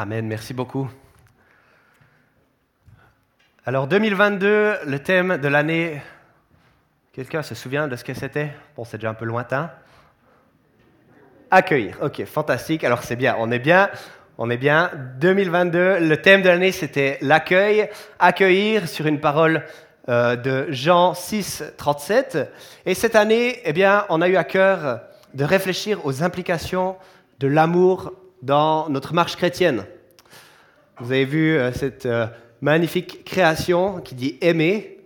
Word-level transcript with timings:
Amen, 0.00 0.28
merci 0.28 0.54
beaucoup. 0.54 0.88
Alors 3.66 3.88
2022, 3.88 4.76
le 4.86 4.98
thème 5.00 5.38
de 5.38 5.48
l'année, 5.48 6.00
quelqu'un 7.12 7.42
se 7.42 7.56
souvient 7.56 7.88
de 7.88 7.96
ce 7.96 8.04
que 8.04 8.14
c'était? 8.14 8.52
Bon, 8.76 8.84
c'est 8.84 8.98
déjà 8.98 9.10
un 9.10 9.14
peu 9.14 9.24
lointain. 9.24 9.72
Accueillir, 11.50 11.98
ok, 12.00 12.24
fantastique. 12.26 12.84
Alors 12.84 13.02
c'est 13.02 13.16
bien, 13.16 13.34
on 13.40 13.50
est 13.50 13.58
bien, 13.58 13.90
on 14.38 14.50
est 14.50 14.56
bien. 14.56 14.92
2022, 15.18 15.98
le 15.98 16.16
thème 16.22 16.42
de 16.42 16.48
l'année, 16.48 16.70
c'était 16.70 17.18
l'accueil, 17.20 17.90
accueillir 18.20 18.86
sur 18.88 19.08
une 19.08 19.18
parole 19.18 19.64
euh, 20.08 20.36
de 20.36 20.66
Jean 20.70 21.12
6, 21.12 21.64
37. 21.76 22.38
Et 22.86 22.94
cette 22.94 23.16
année, 23.16 23.58
eh 23.64 23.72
bien, 23.72 24.06
on 24.10 24.22
a 24.22 24.28
eu 24.28 24.36
à 24.36 24.44
cœur 24.44 25.00
de 25.34 25.42
réfléchir 25.42 26.06
aux 26.06 26.22
implications 26.22 26.94
de 27.40 27.48
l'amour 27.48 28.12
dans 28.42 28.88
notre 28.88 29.14
marche 29.14 29.36
chrétienne. 29.36 29.84
Vous 31.00 31.12
avez 31.12 31.24
vu 31.24 31.56
euh, 31.56 31.72
cette 31.72 32.06
euh, 32.06 32.26
magnifique 32.60 33.24
création 33.24 34.00
qui 34.00 34.14
dit 34.14 34.38
aimer. 34.40 34.98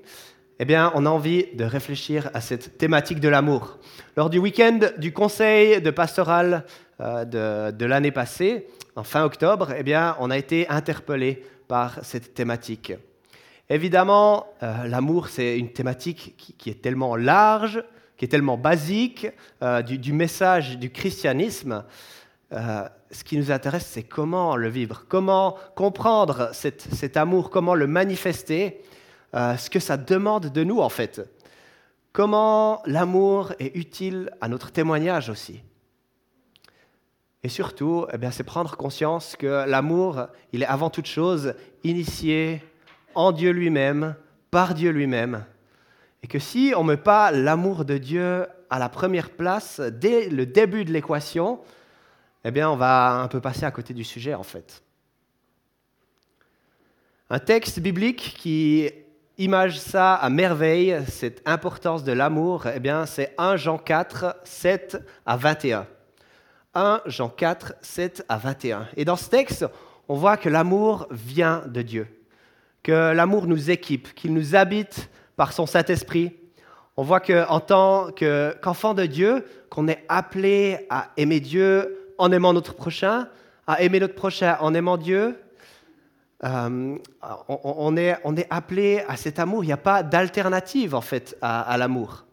Eh 0.58 0.64
bien, 0.64 0.92
on 0.94 1.06
a 1.06 1.10
envie 1.10 1.46
de 1.54 1.64
réfléchir 1.64 2.30
à 2.34 2.40
cette 2.40 2.78
thématique 2.78 3.20
de 3.20 3.28
l'amour. 3.28 3.78
Lors 4.16 4.30
du 4.30 4.38
week-end 4.38 4.78
du 4.98 5.12
conseil 5.12 5.80
de 5.80 5.90
pastoral 5.90 6.64
de, 7.00 7.72
de 7.72 7.86
l'année 7.86 8.12
passée, 8.12 8.66
en 8.94 9.02
fin 9.02 9.24
octobre, 9.24 9.72
eh 9.76 9.82
bien, 9.82 10.16
on 10.20 10.30
a 10.30 10.38
été 10.38 10.68
interpellé 10.68 11.42
par 11.66 11.98
cette 12.04 12.34
thématique. 12.34 12.92
Évidemment, 13.72 14.48
euh, 14.62 14.86
l'amour, 14.86 15.28
c'est 15.28 15.58
une 15.58 15.72
thématique 15.72 16.34
qui, 16.36 16.68
est 16.68 16.82
tellement 16.82 17.16
large, 17.16 17.82
qui 18.18 18.26
est 18.26 18.28
tellement 18.28 18.58
basique 18.58 19.26
euh, 19.62 19.80
du, 19.80 20.12
message 20.12 20.78
du 20.78 20.90
christianisme. 20.90 21.82
Euh, 22.52 22.88
ce 23.10 23.24
qui 23.24 23.36
nous 23.38 23.50
intéresse, 23.50 23.86
c'est 23.86 24.02
comment 24.02 24.56
le 24.56 24.68
vivre, 24.68 25.04
comment 25.08 25.56
comprendre 25.74 26.50
cet 26.52 27.16
amour, 27.16 27.50
comment 27.50 27.74
le 27.74 27.86
manifester, 27.86 28.82
ce 29.34 29.68
que 29.68 29.80
ça 29.80 29.96
demande 29.96 30.50
de 30.52 30.64
nous 30.64 30.80
en 30.80 30.88
fait. 30.88 31.20
Comment 32.12 32.82
l'amour 32.84 33.52
est 33.58 33.74
utile 33.76 34.30
à 34.40 34.48
notre 34.48 34.70
témoignage 34.70 35.30
aussi. 35.30 35.62
Et 37.42 37.48
surtout, 37.48 38.06
eh 38.12 38.30
c'est 38.30 38.44
prendre 38.44 38.76
conscience 38.76 39.34
que 39.34 39.68
l'amour, 39.68 40.26
il 40.52 40.62
est 40.62 40.66
avant 40.66 40.90
toute 40.90 41.06
chose 41.06 41.54
initié 41.82 42.62
en 43.14 43.32
Dieu 43.32 43.50
lui-même, 43.50 44.14
par 44.50 44.74
Dieu 44.74 44.90
lui-même. 44.90 45.44
Et 46.22 46.28
que 46.28 46.38
si 46.38 46.72
on 46.76 46.84
ne 46.84 46.90
met 46.90 46.96
pas 46.96 47.32
l'amour 47.32 47.84
de 47.84 47.98
Dieu 47.98 48.46
à 48.70 48.78
la 48.78 48.88
première 48.88 49.30
place 49.30 49.80
dès 49.80 50.28
le 50.28 50.46
début 50.46 50.84
de 50.84 50.92
l'équation, 50.92 51.58
eh 52.44 52.50
bien, 52.50 52.70
on 52.70 52.76
va 52.76 53.20
un 53.20 53.28
peu 53.28 53.40
passer 53.40 53.64
à 53.64 53.70
côté 53.70 53.94
du 53.94 54.04
sujet, 54.04 54.34
en 54.34 54.42
fait. 54.42 54.82
Un 57.30 57.38
texte 57.38 57.80
biblique 57.80 58.34
qui 58.38 58.90
image 59.38 59.78
ça 59.78 60.14
à 60.14 60.28
merveille, 60.28 61.00
cette 61.08 61.42
importance 61.46 62.04
de 62.04 62.12
l'amour, 62.12 62.66
eh 62.66 62.80
bien, 62.80 63.06
c'est 63.06 63.34
1 63.38 63.56
Jean 63.56 63.78
4, 63.78 64.36
7 64.44 64.98
à 65.24 65.36
21. 65.36 65.86
1 66.74 67.00
Jean 67.06 67.28
4, 67.28 67.74
7 67.80 68.24
à 68.28 68.38
21. 68.38 68.88
Et 68.96 69.04
dans 69.04 69.16
ce 69.16 69.28
texte, 69.28 69.66
on 70.08 70.14
voit 70.14 70.36
que 70.36 70.48
l'amour 70.48 71.06
vient 71.10 71.64
de 71.66 71.82
Dieu 71.82 72.08
que 72.82 73.12
l'amour 73.12 73.46
nous 73.46 73.70
équipe, 73.70 74.14
qu'il 74.14 74.34
nous 74.34 74.56
habite 74.56 75.08
par 75.36 75.52
son 75.52 75.66
Saint-Esprit. 75.66 76.36
On 76.96 77.02
voit 77.02 77.20
qu'en 77.20 77.60
tant 77.60 78.10
qu'enfant 78.10 78.94
de 78.94 79.06
Dieu, 79.06 79.44
qu'on 79.70 79.88
est 79.88 80.04
appelé 80.08 80.86
à 80.90 81.10
aimer 81.16 81.40
Dieu 81.40 82.01
en 82.22 82.30
aimant 82.30 82.52
notre 82.52 82.74
prochain, 82.74 83.28
à 83.66 83.82
aimer 83.82 83.98
notre 83.98 84.14
prochain 84.14 84.56
en 84.60 84.74
aimant 84.74 84.96
Dieu. 84.96 85.36
Euh, 86.44 86.96
on, 87.48 87.96
est, 87.96 88.46
appelé 88.48 89.02
à 89.08 89.16
cet 89.16 89.40
amour. 89.40 89.64
Il 89.64 89.66
n'y 89.66 89.72
a 89.72 89.76
pas 89.76 90.04
d'alternative 90.04 90.94
en 90.94 91.00
fait 91.00 91.36
à, 91.42 91.76
l'amour. 91.76 92.24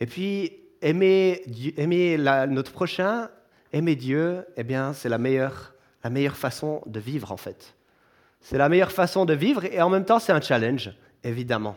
Et 0.00 0.06
puis 0.06 0.52
aimer, 0.82 1.42
aimer 1.78 2.18
notre 2.48 2.72
prochain, 2.72 3.30
aimer 3.72 3.96
Dieu, 3.96 4.44
eh 4.58 4.64
bien 4.64 4.92
c'est 4.92 5.08
la 5.08 5.18
meilleure, 5.18 5.72
la 6.04 6.10
meilleure 6.10 6.36
façon 6.36 6.82
de 6.84 7.00
vivre 7.00 7.32
en 7.32 7.38
fait. 7.38 7.74
C'est 8.42 8.58
la 8.58 8.68
meilleure 8.68 8.92
façon 8.92 9.24
de 9.24 9.32
vivre 9.32 9.64
et 9.64 9.80
en 9.80 9.88
même 9.88 10.04
temps 10.04 10.18
c'est 10.18 10.32
un 10.32 10.42
challenge, 10.42 10.92
évidemment. 11.24 11.76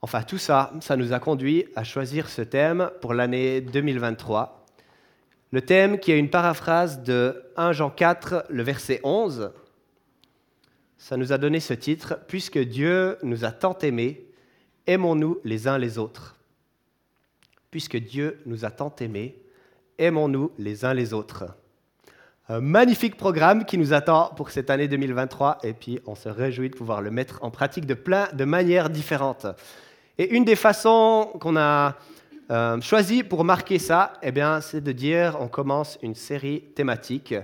Enfin, 0.00 0.22
tout 0.22 0.38
ça, 0.38 0.72
ça 0.80 0.96
nous 0.96 1.12
a 1.12 1.18
conduit 1.20 1.66
à 1.76 1.84
choisir 1.84 2.28
ce 2.28 2.42
thème 2.42 2.90
pour 3.02 3.12
l'année 3.12 3.60
2023. 3.60 4.61
Le 5.52 5.60
thème 5.60 5.98
qui 5.98 6.12
est 6.12 6.18
une 6.18 6.30
paraphrase 6.30 7.02
de 7.02 7.44
1 7.58 7.72
Jean 7.72 7.90
4, 7.90 8.46
le 8.48 8.62
verset 8.62 9.00
11. 9.04 9.52
Ça 10.96 11.18
nous 11.18 11.30
a 11.30 11.36
donné 11.36 11.60
ce 11.60 11.74
titre, 11.74 12.18
Puisque 12.26 12.58
Dieu 12.58 13.18
nous 13.22 13.44
a 13.44 13.50
tant 13.50 13.76
aimés, 13.78 14.24
aimons-nous 14.86 15.40
les 15.44 15.68
uns 15.68 15.76
les 15.76 15.98
autres. 15.98 16.36
Puisque 17.70 17.98
Dieu 17.98 18.40
nous 18.46 18.64
a 18.64 18.70
tant 18.70 18.94
aimés, 19.00 19.42
aimons-nous 19.98 20.52
les 20.56 20.86
uns 20.86 20.94
les 20.94 21.12
autres. 21.12 21.44
Un 22.48 22.62
magnifique 22.62 23.18
programme 23.18 23.66
qui 23.66 23.76
nous 23.76 23.92
attend 23.92 24.32
pour 24.34 24.50
cette 24.50 24.70
année 24.70 24.88
2023 24.88 25.58
et 25.64 25.74
puis 25.74 26.00
on 26.06 26.14
se 26.14 26.30
réjouit 26.30 26.70
de 26.70 26.76
pouvoir 26.76 27.02
le 27.02 27.10
mettre 27.10 27.44
en 27.44 27.50
pratique 27.50 27.84
de 27.84 27.94
plein 27.94 28.26
de 28.32 28.46
manières 28.46 28.88
différentes. 28.88 29.46
Et 30.16 30.34
une 30.34 30.46
des 30.46 30.56
façons 30.56 31.30
qu'on 31.40 31.58
a 31.58 31.98
euh, 32.52 32.78
choisi 32.82 33.22
pour 33.22 33.44
marquer 33.44 33.78
ça, 33.78 34.12
eh 34.22 34.30
bien, 34.30 34.60
c'est 34.60 34.82
de 34.82 34.92
dire 34.92 35.38
on 35.40 35.48
commence 35.48 35.98
une 36.02 36.14
série 36.14 36.60
thématique, 36.74 37.34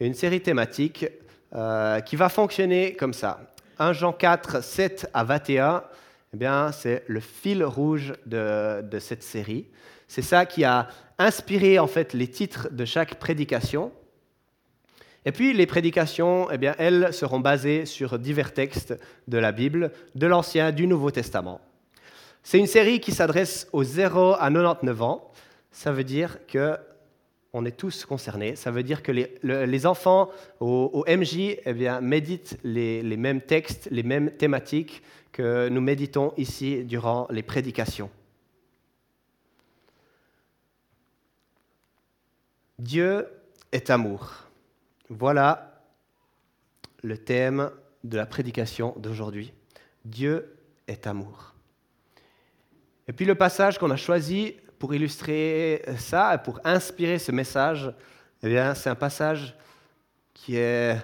une 0.00 0.14
série 0.14 0.40
thématique 0.40 1.06
euh, 1.54 2.00
qui 2.00 2.16
va 2.16 2.28
fonctionner 2.28 2.94
comme 2.94 3.12
ça. 3.12 3.40
1 3.78 3.92
Jean 3.92 4.12
4, 4.12 4.60
7 4.60 5.08
à 5.14 5.22
21, 5.22 5.84
eh 6.34 6.36
bien, 6.36 6.72
c'est 6.72 7.04
le 7.06 7.20
fil 7.20 7.62
rouge 7.62 8.12
de, 8.26 8.82
de 8.82 8.98
cette 8.98 9.22
série. 9.22 9.66
C'est 10.08 10.22
ça 10.22 10.46
qui 10.46 10.64
a 10.64 10.88
inspiré 11.18 11.78
en 11.78 11.86
fait 11.86 12.12
les 12.12 12.26
titres 12.26 12.70
de 12.72 12.84
chaque 12.84 13.20
prédication. 13.20 13.92
Et 15.24 15.30
puis 15.30 15.52
les 15.52 15.66
prédications, 15.66 16.48
eh 16.50 16.58
bien, 16.58 16.74
elles 16.78 17.14
seront 17.14 17.38
basées 17.38 17.86
sur 17.86 18.18
divers 18.18 18.52
textes 18.52 18.98
de 19.28 19.38
la 19.38 19.52
Bible, 19.52 19.92
de 20.16 20.26
l'Ancien, 20.26 20.72
du 20.72 20.88
Nouveau 20.88 21.12
Testament. 21.12 21.60
C'est 22.42 22.58
une 22.58 22.66
série 22.66 23.00
qui 23.00 23.12
s'adresse 23.12 23.68
aux 23.72 23.84
0 23.84 24.34
à 24.34 24.50
99 24.50 25.02
ans. 25.02 25.30
Ça 25.70 25.92
veut 25.92 26.04
dire 26.04 26.38
que 26.46 26.76
on 27.52 27.64
est 27.64 27.76
tous 27.76 28.04
concernés. 28.04 28.54
Ça 28.54 28.70
veut 28.70 28.84
dire 28.84 29.02
que 29.02 29.10
les, 29.10 29.86
enfants 29.86 30.30
au, 30.60 31.04
MJ 31.08 31.56
eh 31.64 32.00
méditent 32.00 32.58
les 32.62 33.16
mêmes 33.16 33.40
textes, 33.40 33.88
les 33.90 34.04
mêmes 34.04 34.30
thématiques 34.30 35.02
que 35.32 35.68
nous 35.68 35.80
méditons 35.80 36.32
ici 36.36 36.84
durant 36.84 37.26
les 37.30 37.42
prédications. 37.42 38.10
Dieu 42.78 43.28
est 43.72 43.90
amour. 43.90 44.44
Voilà 45.08 45.82
le 47.02 47.18
thème 47.18 47.70
de 48.04 48.16
la 48.16 48.26
prédication 48.26 48.94
d'aujourd'hui. 48.96 49.52
Dieu 50.04 50.56
est 50.88 51.06
amour. 51.06 51.49
Et 53.10 53.12
puis 53.12 53.26
le 53.26 53.34
passage 53.34 53.76
qu'on 53.76 53.90
a 53.90 53.96
choisi 53.96 54.54
pour 54.78 54.94
illustrer 54.94 55.82
ça, 55.98 56.38
pour 56.38 56.60
inspirer 56.62 57.18
ce 57.18 57.32
message, 57.32 57.92
eh 58.44 58.56
c'est 58.76 58.88
un 58.88 58.94
passage 58.94 59.56
qui 60.32 60.56
est 60.56 60.96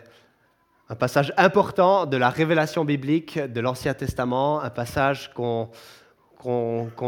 un 0.89 0.95
passage 0.95 1.35
important 1.37 2.07
de 2.07 2.17
la 2.17 2.31
révélation 2.31 2.85
biblique 2.85 3.41
de 3.41 3.59
l'Ancien 3.59 3.93
Testament, 3.93 4.63
un 4.63 4.71
passage 4.71 5.33
qu'on 5.35 5.69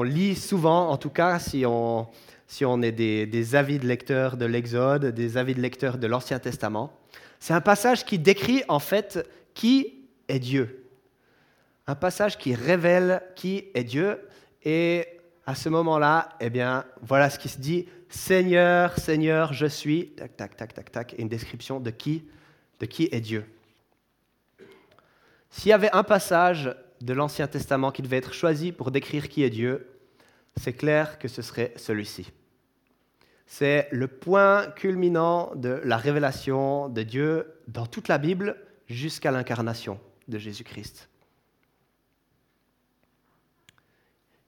lit 0.03 0.35
souvent, 0.35 0.89
en 0.89 0.97
tout 0.97 1.11
cas 1.11 1.39
si 1.39 1.65
on, 1.65 2.09
si 2.49 2.65
on 2.65 2.83
est 2.83 2.91
des, 2.91 3.55
avis 3.55 3.79
de 3.79 3.87
lecteurs 3.87 4.37
de 4.37 4.47
l'Exode, 4.47 5.15
des 5.15 5.37
avis 5.37 5.55
de 5.55 5.61
lecteurs 5.61 5.99
de 5.99 6.09
l'Ancien 6.09 6.41
Testament. 6.41 6.93
C'est 7.39 7.55
un 7.55 7.61
passage 7.61 8.05
qui 8.05 8.19
décrit 8.19 8.65
en 8.67 8.81
fait 8.81 9.25
qui 9.55 10.09
est 10.27 10.41
Dieu. 10.41 10.89
Un 11.87 11.95
passage 11.95 12.37
qui 12.37 12.57
révèle 12.57 13.23
qui 13.37 13.67
est 13.75 13.85
Dieu. 13.85 14.19
Et 14.65 15.07
à 15.47 15.55
ce 15.55 15.69
moment-là, 15.69 16.31
eh 16.41 16.51
bien, 16.51 16.85
voilà 17.03 17.31
ce 17.31 17.39
qui 17.39 17.49
se 17.49 17.59
dit 17.59 17.87
Seigneur, 18.09 18.99
Seigneur, 18.99 19.53
je 19.53 19.67
suis. 19.67 20.11
Tac, 20.11 20.37
tac, 20.37 20.57
tac, 20.57 20.75
tac, 20.75 20.93
tac. 20.93 21.15
Et 21.15 21.23
une 21.23 21.29
description 21.29 21.81
de 21.81 21.91
qui, 21.91 22.25
de 22.81 22.87
qui 22.87 23.09
est 23.13 23.21
Dieu. 23.21 23.45
S'il 25.51 25.71
y 25.71 25.73
avait 25.73 25.91
un 25.93 26.03
passage 26.03 26.75
de 27.01 27.13
l'Ancien 27.13 27.47
Testament 27.47 27.91
qui 27.91 28.03
devait 28.03 28.17
être 28.17 28.35
choisi 28.35 28.73
pour 28.73 28.91
décrire 28.91 29.29
qui 29.29 29.43
est 29.43 29.51
Dieu, 29.51 29.89
c'est 30.57 30.73
clair 30.73 31.19
que 31.19 31.29
ce 31.29 31.43
serait 31.43 31.73
celui-ci. 31.77 32.33
C'est 33.47 33.89
le 33.93 34.09
point 34.09 34.67
culminant 34.77 35.55
de 35.55 35.81
la 35.85 35.97
révélation 35.97 36.89
de 36.89 37.03
Dieu 37.03 37.47
dans 37.67 37.87
toute 37.87 38.09
la 38.09 38.19
Bible 38.19 38.57
jusqu'à 38.87 39.31
l'incarnation 39.31 39.99
de 40.29 40.39
Jésus-Christ. 40.39 41.09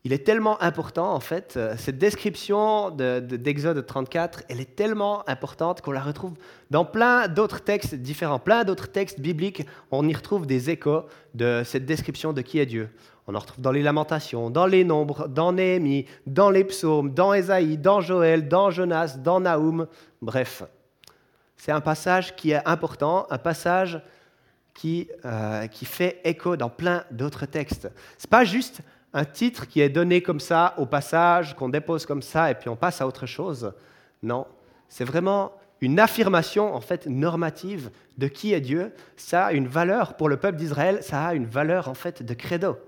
Il 0.04 0.14
est 0.14 0.24
tellement 0.24 0.60
important, 0.62 1.12
en 1.12 1.20
fait, 1.20 1.54
euh, 1.56 1.74
cette 1.76 1.98
description 1.98 2.90
d'Exode 2.90 3.84
34, 3.84 4.44
elle 4.48 4.60
est 4.60 4.74
tellement 4.74 5.28
importante 5.28 5.82
qu'on 5.82 5.92
la 5.92 6.00
retrouve 6.00 6.32
dans 6.70 6.86
plein 6.86 7.28
d'autres 7.28 7.60
textes 7.60 7.94
différents, 7.94 8.38
plein 8.38 8.64
d'autres 8.64 8.90
textes 8.90 9.20
bibliques, 9.20 9.66
on 9.90 10.08
y 10.08 10.14
retrouve 10.14 10.46
des 10.46 10.70
échos 10.70 11.04
de 11.34 11.62
cette 11.66 11.84
description 11.84 12.32
de 12.32 12.40
qui 12.40 12.58
est 12.58 12.66
Dieu. 12.66 12.88
On 13.26 13.34
en 13.34 13.38
retrouve 13.38 13.60
dans 13.60 13.72
les 13.72 13.82
Lamentations, 13.82 14.48
dans 14.48 14.66
les 14.66 14.84
Nombres, 14.84 15.28
dans 15.28 15.52
Néhémie, 15.52 16.06
dans 16.26 16.50
les 16.50 16.64
Psaumes, 16.64 17.12
dans 17.12 17.34
Ésaïe, 17.34 17.76
dans 17.76 18.00
Joël, 18.00 18.48
dans 18.48 18.70
Jonas, 18.70 19.18
dans 19.18 19.40
Naoum, 19.40 19.86
bref. 20.22 20.62
C'est 21.58 21.72
un 21.72 21.82
passage 21.82 22.34
qui 22.36 22.52
est 22.52 22.66
important, 22.66 23.26
un 23.28 23.38
passage 23.38 24.00
qui, 24.72 25.08
euh, 25.26 25.66
qui 25.66 25.84
fait 25.84 26.22
écho 26.24 26.56
dans 26.56 26.70
plein 26.70 27.04
d'autres 27.10 27.44
textes. 27.44 27.90
Ce 28.16 28.26
n'est 28.26 28.30
pas 28.30 28.44
juste 28.44 28.80
un 29.12 29.24
titre 29.24 29.66
qui 29.66 29.80
est 29.80 29.88
donné 29.88 30.22
comme 30.22 30.40
ça 30.40 30.74
au 30.78 30.86
passage, 30.86 31.56
qu'on 31.56 31.68
dépose 31.68 32.06
comme 32.06 32.22
ça 32.22 32.50
et 32.50 32.54
puis 32.54 32.68
on 32.68 32.76
passe 32.76 33.00
à 33.00 33.06
autre 33.06 33.26
chose. 33.26 33.72
Non, 34.22 34.46
c'est 34.88 35.04
vraiment 35.04 35.52
une 35.80 35.98
affirmation 35.98 36.74
en 36.74 36.80
fait 36.80 37.06
normative 37.06 37.90
de 38.18 38.28
qui 38.28 38.52
est 38.52 38.60
Dieu. 38.60 38.92
Ça 39.16 39.46
a 39.46 39.52
une 39.52 39.66
valeur 39.66 40.16
pour 40.16 40.28
le 40.28 40.36
peuple 40.36 40.58
d'Israël, 40.58 41.02
ça 41.02 41.26
a 41.26 41.34
une 41.34 41.46
valeur 41.46 41.88
en 41.88 41.94
fait 41.94 42.22
de 42.22 42.34
credo. 42.34 42.78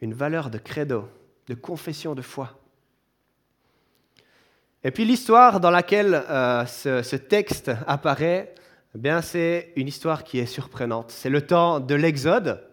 Une 0.00 0.14
valeur 0.14 0.50
de 0.50 0.58
credo, 0.58 1.08
de 1.46 1.54
confession 1.54 2.14
de 2.14 2.22
foi. 2.22 2.58
Et 4.84 4.90
puis 4.90 5.04
l'histoire 5.04 5.60
dans 5.60 5.70
laquelle 5.70 6.14
euh, 6.28 6.66
ce, 6.66 7.16
texte 7.16 7.70
apparaît, 7.86 8.52
eh 8.96 8.98
bien 8.98 9.22
c'est 9.22 9.72
une 9.76 9.86
histoire 9.86 10.24
qui 10.24 10.40
est 10.40 10.46
surprenante. 10.46 11.12
C'est 11.12 11.30
le 11.30 11.46
temps 11.46 11.78
de 11.78 11.94
l'Exode. 11.94 12.66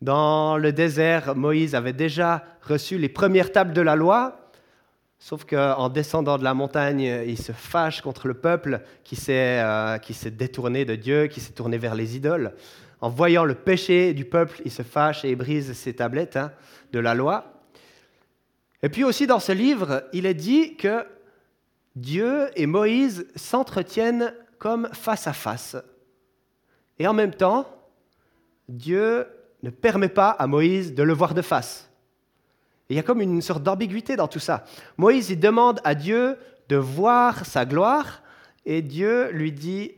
Dans 0.00 0.56
le 0.56 0.72
désert, 0.72 1.34
Moïse 1.34 1.74
avait 1.74 1.92
déjà 1.92 2.44
reçu 2.62 2.98
les 2.98 3.08
premières 3.08 3.50
tables 3.50 3.72
de 3.72 3.80
la 3.80 3.96
loi, 3.96 4.50
sauf 5.18 5.44
qu'en 5.44 5.88
descendant 5.88 6.38
de 6.38 6.44
la 6.44 6.54
montagne, 6.54 7.24
il 7.26 7.36
se 7.36 7.50
fâche 7.50 8.00
contre 8.00 8.28
le 8.28 8.34
peuple 8.34 8.80
qui 9.02 9.16
s'est 9.16 9.60
euh, 9.60 9.98
détourné 10.30 10.84
de 10.84 10.94
Dieu, 10.94 11.26
qui 11.26 11.40
s'est 11.40 11.52
tourné 11.52 11.78
vers 11.78 11.96
les 11.96 12.16
idoles. 12.16 12.54
En 13.00 13.10
voyant 13.10 13.44
le 13.44 13.54
péché 13.54 14.14
du 14.14 14.24
peuple, 14.24 14.60
il 14.64 14.70
se 14.70 14.82
fâche 14.82 15.24
et 15.24 15.34
brise 15.34 15.72
ses 15.72 15.94
tablettes 15.94 16.36
hein, 16.36 16.52
de 16.92 17.00
la 17.00 17.14
loi. 17.14 17.64
Et 18.84 18.88
puis 18.88 19.02
aussi 19.02 19.26
dans 19.26 19.40
ce 19.40 19.50
livre, 19.50 20.04
il 20.12 20.26
est 20.26 20.34
dit 20.34 20.76
que 20.76 21.04
Dieu 21.96 22.50
et 22.54 22.66
Moïse 22.66 23.26
s'entretiennent 23.34 24.32
comme 24.60 24.88
face 24.92 25.26
à 25.26 25.32
face. 25.32 25.76
Et 27.00 27.08
en 27.08 27.14
même 27.14 27.34
temps, 27.34 27.66
Dieu 28.68 29.26
ne 29.62 29.70
permet 29.70 30.08
pas 30.08 30.30
à 30.30 30.46
Moïse 30.46 30.94
de 30.94 31.02
le 31.02 31.12
voir 31.12 31.34
de 31.34 31.42
face. 31.42 31.90
il 32.88 32.96
y 32.96 32.98
a 32.98 33.02
comme 33.02 33.20
une 33.20 33.42
sorte 33.42 33.62
d'ambiguïté 33.62 34.16
dans 34.16 34.28
tout 34.28 34.38
ça. 34.38 34.64
Moïse 34.96 35.30
il 35.30 35.40
demande 35.40 35.80
à 35.84 35.94
Dieu 35.94 36.36
de 36.68 36.76
voir 36.76 37.44
sa 37.44 37.64
gloire 37.64 38.22
et 38.64 38.82
Dieu 38.82 39.30
lui 39.32 39.52
dit 39.52 39.92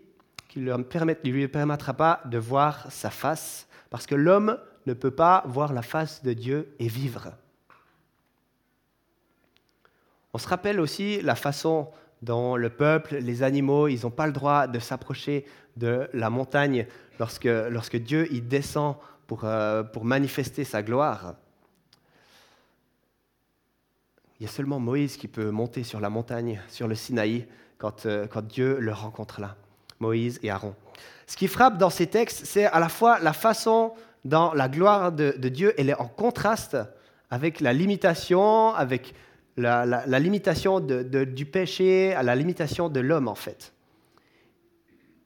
qu'il 0.48 0.64
ne 0.64 1.30
lui 1.30 1.48
permettra 1.48 1.94
pas 1.94 2.20
de 2.24 2.38
voir 2.38 2.90
sa 2.90 3.10
face 3.10 3.68
parce 3.90 4.06
que 4.06 4.14
l'homme 4.14 4.58
ne 4.86 4.94
peut 4.94 5.10
pas 5.10 5.44
voir 5.46 5.72
la 5.72 5.82
face 5.82 6.22
de 6.22 6.32
Dieu 6.32 6.74
et 6.78 6.88
vivre. 6.88 7.32
On 10.32 10.38
se 10.38 10.48
rappelle 10.48 10.80
aussi 10.80 11.20
la 11.22 11.34
façon 11.34 11.88
dont 12.22 12.56
le 12.56 12.70
peuple, 12.70 13.16
les 13.16 13.42
animaux, 13.42 13.88
ils 13.88 14.02
n'ont 14.02 14.10
pas 14.10 14.26
le 14.26 14.32
droit 14.32 14.66
de 14.66 14.78
s'approcher 14.78 15.44
de 15.76 16.08
la 16.12 16.30
montagne 16.30 16.86
lorsque, 17.18 17.44
lorsque 17.44 17.96
Dieu 17.96 18.32
y 18.32 18.40
descend 18.40 18.96
euh, 19.44 19.82
pour, 19.82 20.04
manifester 20.04 20.64
sa 20.64 20.82
gloire. 20.82 21.34
Il 24.38 24.44
y 24.44 24.46
a 24.46 24.52
seulement 24.52 24.80
Moïse 24.80 25.16
qui 25.16 25.28
peut 25.28 25.50
monter 25.50 25.84
sur 25.84 26.00
la 26.00 26.10
montagne, 26.10 26.60
sur 26.68 26.88
le 26.88 26.94
Sinaï, 26.94 27.46
quand, 27.78 28.06
euh, 28.06 28.26
quand 28.26 28.42
Dieu 28.42 28.78
le 28.80 28.92
rencontre 28.92 29.40
là. 29.40 29.56
Moïse 30.00 30.40
et 30.42 30.50
Aaron. 30.50 30.74
Ce 31.26 31.36
qui 31.36 31.46
frappe 31.46 31.78
dans 31.78 31.90
ces 31.90 32.06
textes, 32.06 32.44
c'est 32.46 32.64
à 32.64 32.80
la 32.80 32.88
fois 32.88 33.18
la 33.20 33.32
façon 33.32 33.92
dont 34.24 34.52
la 34.52 34.68
gloire 34.68 35.12
de, 35.12 35.32
Dieu 35.48 35.74
elle 35.78 35.90
est 35.90 35.94
en 35.94 36.08
contraste 36.08 36.76
avec 37.30 37.60
la 37.60 37.72
limitation, 37.72 38.74
avec 38.74 39.14
la, 39.56 40.04
limitation 40.18 40.80
du 40.80 41.46
péché, 41.46 42.14
à 42.14 42.22
la 42.22 42.34
limitation 42.34 42.88
de 42.88 43.00
l'homme 43.00 43.28
en 43.28 43.34
fait. 43.34 43.72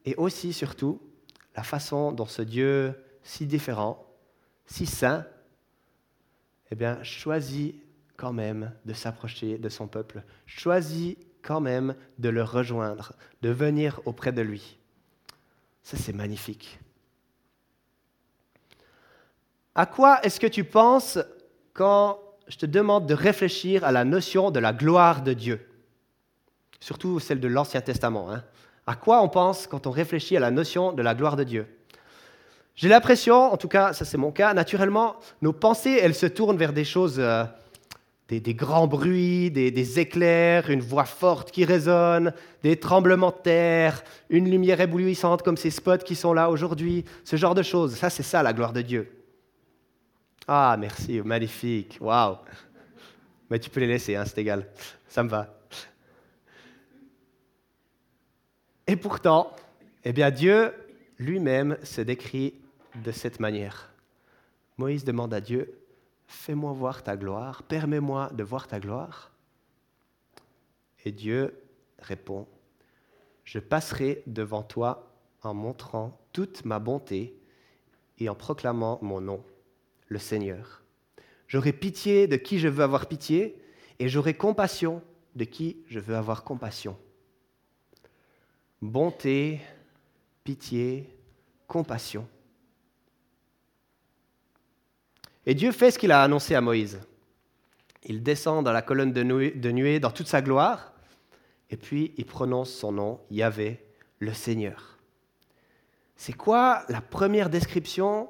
Et 0.05 0.13
aussi, 0.15 0.53
surtout, 0.53 1.01
la 1.55 1.63
façon 1.63 2.11
dont 2.11 2.27
ce 2.27 2.41
Dieu 2.41 2.93
si 3.25 3.47
différent, 3.47 4.05
si 4.67 4.85
saint, 4.85 5.25
eh 6.71 6.75
bien, 6.75 7.03
choisit 7.03 7.75
quand 8.15 8.31
même 8.31 8.71
de 8.85 8.93
s'approcher 8.93 9.57
de 9.57 9.67
son 9.67 9.87
peuple, 9.87 10.23
choisit 10.45 11.17
quand 11.41 11.59
même 11.59 11.95
de 12.19 12.29
le 12.29 12.43
rejoindre, 12.43 13.13
de 13.41 13.49
venir 13.49 13.99
auprès 14.05 14.31
de 14.31 14.41
lui. 14.41 14.77
Ça, 15.83 15.97
c'est 15.97 16.13
magnifique. 16.13 16.79
À 19.73 19.85
quoi 19.85 20.21
est-ce 20.23 20.39
que 20.39 20.47
tu 20.47 20.63
penses 20.63 21.19
quand 21.73 22.19
je 22.47 22.57
te 22.57 22.65
demande 22.65 23.07
de 23.07 23.13
réfléchir 23.13 23.83
à 23.83 23.91
la 23.91 24.05
notion 24.05 24.51
de 24.51 24.59
la 24.59 24.71
gloire 24.71 25.23
de 25.23 25.33
Dieu? 25.33 25.67
Surtout 26.79 27.19
celle 27.19 27.39
de 27.39 27.47
l'Ancien 27.47 27.81
Testament. 27.81 28.31
Hein. 28.31 28.43
À 28.85 28.95
quoi 28.95 29.21
on 29.21 29.29
pense 29.29 29.65
quand 29.65 29.87
on 29.87 29.91
réfléchit 29.91 30.37
à 30.37 30.39
la 30.39 30.51
notion 30.51 30.93
de 30.93 31.01
la 31.01 31.15
gloire 31.15 31.35
de 31.35 31.43
Dieu? 31.43 31.67
J'ai 32.75 32.89
l'impression, 32.89 33.53
en 33.53 33.57
tout 33.57 33.69
cas, 33.69 33.93
ça 33.93 34.03
c'est 34.03 34.17
mon 34.17 34.31
cas, 34.31 34.53
naturellement, 34.53 35.15
nos 35.41 35.53
pensées, 35.53 35.97
elles 36.01 36.15
se 36.15 36.25
tournent 36.25 36.57
vers 36.57 36.73
des 36.73 36.83
choses, 36.83 37.15
euh, 37.19 37.45
des, 38.27 38.53
grands 38.53 38.87
bruits, 38.87 39.49
des, 39.49 39.99
éclairs, 39.99 40.69
une 40.69 40.81
voix 40.81 41.05
forte 41.05 41.51
qui 41.51 41.63
résonne, 41.63 42.33
des 42.63 42.77
tremblements 42.77 43.31
de 43.31 43.41
terre, 43.43 44.03
une 44.29 44.49
lumière 44.49 44.81
éblouissante 44.81 45.41
comme 45.41 45.55
ces 45.55 45.69
spots 45.69 45.99
qui 45.99 46.15
sont 46.15 46.33
là 46.33 46.49
aujourd'hui, 46.49 47.05
ce 47.23 47.37
genre 47.37 47.55
de 47.55 47.63
choses. 47.63 47.95
Ça, 47.95 48.09
c'est 48.09 48.23
ça 48.23 48.43
la 48.43 48.51
gloire 48.51 48.73
de 48.73 48.81
Dieu. 48.81 49.09
Ah, 50.45 50.75
merci, 50.77 51.21
magnifique, 51.21 51.97
waouh. 52.01 52.37
Mais 53.49 53.59
tu 53.59 53.69
peux 53.69 53.79
les 53.79 53.87
laisser, 53.87 54.17
hein, 54.17 54.25
c'est 54.25 54.41
égal, 54.41 54.67
ça 55.07 55.23
me 55.23 55.29
va. 55.29 55.55
Et 58.85 58.97
pourtant, 58.97 59.55
eh 60.03 60.11
bien, 60.11 60.29
Dieu 60.29 60.73
lui-même 61.17 61.77
se 61.83 62.01
décrit 62.01 62.53
de 63.03 63.11
cette 63.11 63.39
manière. 63.39 63.91
Moïse 64.77 65.03
demande 65.03 65.33
à 65.33 65.41
Dieu, 65.41 65.79
fais-moi 66.27 66.73
voir 66.73 67.03
ta 67.03 67.17
gloire, 67.17 67.63
permets-moi 67.63 68.31
de 68.33 68.43
voir 68.43 68.67
ta 68.67 68.79
gloire. 68.79 69.31
Et 71.05 71.11
Dieu 71.11 71.61
répond, 71.99 72.47
je 73.43 73.59
passerai 73.59 74.23
devant 74.27 74.63
toi 74.63 75.11
en 75.43 75.53
montrant 75.53 76.19
toute 76.33 76.65
ma 76.65 76.79
bonté 76.79 77.37
et 78.17 78.29
en 78.29 78.35
proclamant 78.35 78.99
mon 79.01 79.21
nom, 79.21 79.43
le 80.07 80.19
Seigneur. 80.19 80.81
J'aurai 81.47 81.73
pitié 81.73 82.27
de 82.27 82.37
qui 82.37 82.59
je 82.59 82.67
veux 82.67 82.83
avoir 82.83 83.07
pitié 83.07 83.61
et 83.99 84.09
j'aurai 84.09 84.33
compassion 84.33 85.01
de 85.35 85.43
qui 85.43 85.83
je 85.87 85.99
veux 85.99 86.15
avoir 86.15 86.43
compassion. 86.43 86.97
Bonté, 88.81 89.61
pitié, 90.43 91.09
compassion. 91.67 92.27
Et 95.45 95.53
Dieu 95.53 95.71
fait 95.71 95.91
ce 95.91 95.99
qu'il 95.99 96.11
a 96.11 96.23
annoncé 96.23 96.55
à 96.55 96.61
Moïse. 96.61 96.99
Il 98.03 98.23
descend 98.23 98.63
dans 98.63 98.71
la 98.71 98.81
colonne 98.81 99.13
de 99.13 99.23
nuée, 99.23 99.99
dans 99.99 100.11
toute 100.11 100.27
sa 100.27 100.41
gloire, 100.41 100.93
et 101.69 101.77
puis 101.77 102.13
il 102.17 102.25
prononce 102.25 102.71
son 102.71 102.91
nom, 102.91 103.19
Yahvé, 103.31 103.83
le 104.19 104.33
Seigneur. 104.33 104.97
C'est 106.15 106.33
quoi 106.33 106.83
la 106.87 107.01
première 107.01 107.49
description 107.49 108.29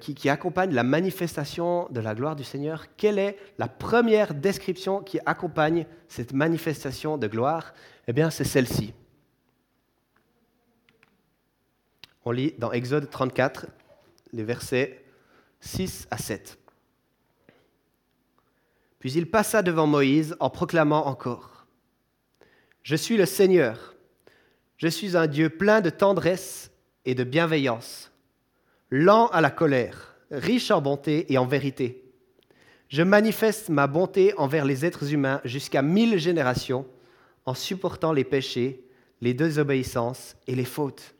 qui, 0.00 0.14
qui, 0.14 0.28
accompagne 0.28 0.72
la 0.72 0.82
manifestation 0.82 1.88
de 1.90 2.00
la 2.00 2.14
gloire 2.14 2.36
du 2.36 2.44
Seigneur? 2.44 2.86
Quelle 2.96 3.18
est 3.18 3.38
la 3.58 3.68
première 3.68 4.34
description 4.34 5.02
qui 5.02 5.18
accompagne 5.26 5.86
cette 6.08 6.32
manifestation 6.32 7.18
de 7.18 7.26
gloire? 7.26 7.72
Eh 8.06 8.12
bien, 8.12 8.30
c'est 8.30 8.44
celle-ci. 8.44 8.92
On 12.24 12.30
lit 12.30 12.54
dans 12.58 12.70
Exode 12.70 13.10
34, 13.10 13.66
les 14.32 14.44
versets 14.44 15.02
6 15.62 16.08
à 16.10 16.18
7. 16.18 16.58
Puis 18.98 19.12
il 19.12 19.30
passa 19.30 19.62
devant 19.62 19.86
Moïse 19.86 20.36
en 20.40 20.50
proclamant 20.50 21.06
encore, 21.06 21.66
Je 22.82 22.96
suis 22.96 23.16
le 23.16 23.26
Seigneur, 23.26 23.94
je 24.76 24.88
suis 24.88 25.16
un 25.16 25.28
Dieu 25.28 25.48
plein 25.48 25.80
de 25.80 25.90
tendresse 25.90 26.72
et 27.04 27.14
de 27.14 27.24
bienveillance, 27.24 28.10
lent 28.90 29.28
à 29.28 29.40
la 29.40 29.50
colère, 29.50 30.16
riche 30.30 30.70
en 30.72 30.82
bonté 30.82 31.32
et 31.32 31.38
en 31.38 31.46
vérité. 31.46 32.04
Je 32.88 33.02
manifeste 33.02 33.68
ma 33.68 33.86
bonté 33.86 34.34
envers 34.36 34.64
les 34.64 34.84
êtres 34.84 35.14
humains 35.14 35.40
jusqu'à 35.44 35.80
mille 35.80 36.18
générations 36.18 36.86
en 37.46 37.54
supportant 37.54 38.12
les 38.12 38.24
péchés, 38.24 38.84
les 39.20 39.32
désobéissances 39.32 40.36
et 40.48 40.54
les 40.56 40.64
fautes. 40.64 41.14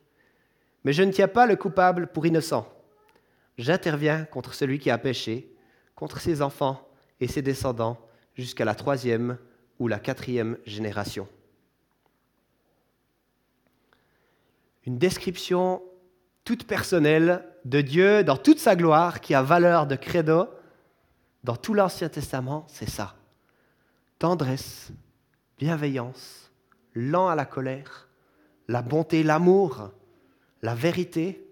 Mais 0.85 0.93
je 0.93 1.05
ne 1.05 1.13
tiens 1.13 1.29
pas 1.29 1.47
le 1.47 1.57
coupable 1.57 2.09
pour 2.09 2.27
innocent 2.27 2.69
j'interviens 3.59 4.25
contre 4.25 4.55
celui 4.55 4.79
qui 4.79 4.91
a 4.91 4.99
péché 4.99 5.49
contre 5.95 6.21
ses 6.21 6.43
enfants 6.43 6.89
et 7.21 7.29
ses 7.29 7.43
descendants 7.43 7.99
jusqu'à 8.35 8.65
la 8.65 8.75
troisième 8.75 9.39
ou 9.79 9.89
la 9.89 9.99
quatrième 9.99 10.59
génération. 10.67 11.29
Une 14.85 14.99
description 14.99 15.83
toute 16.45 16.67
personnelle 16.67 17.45
de 17.65 17.81
Dieu 17.81 18.25
dans 18.25 18.37
toute 18.37 18.59
sa 18.59 18.75
gloire 18.75 19.21
qui 19.21 19.35
a 19.35 19.43
valeur 19.43 19.87
de 19.87 19.95
credo 19.95 20.49
dans 21.45 21.57
tout 21.57 21.75
l'Ancien 21.75 22.09
Testament, 22.09 22.67
c'est 22.69 22.91
ça. 22.91 23.17
Tendresse, 24.19 24.91
bienveillance, 25.59 26.51
lent 26.95 27.29
à 27.29 27.35
la 27.35 27.45
colère, 27.45 28.09
la 28.69 28.83
bonté, 28.83 29.23
l'amour, 29.23 29.91
la 30.63 30.75
vérité. 30.75 31.47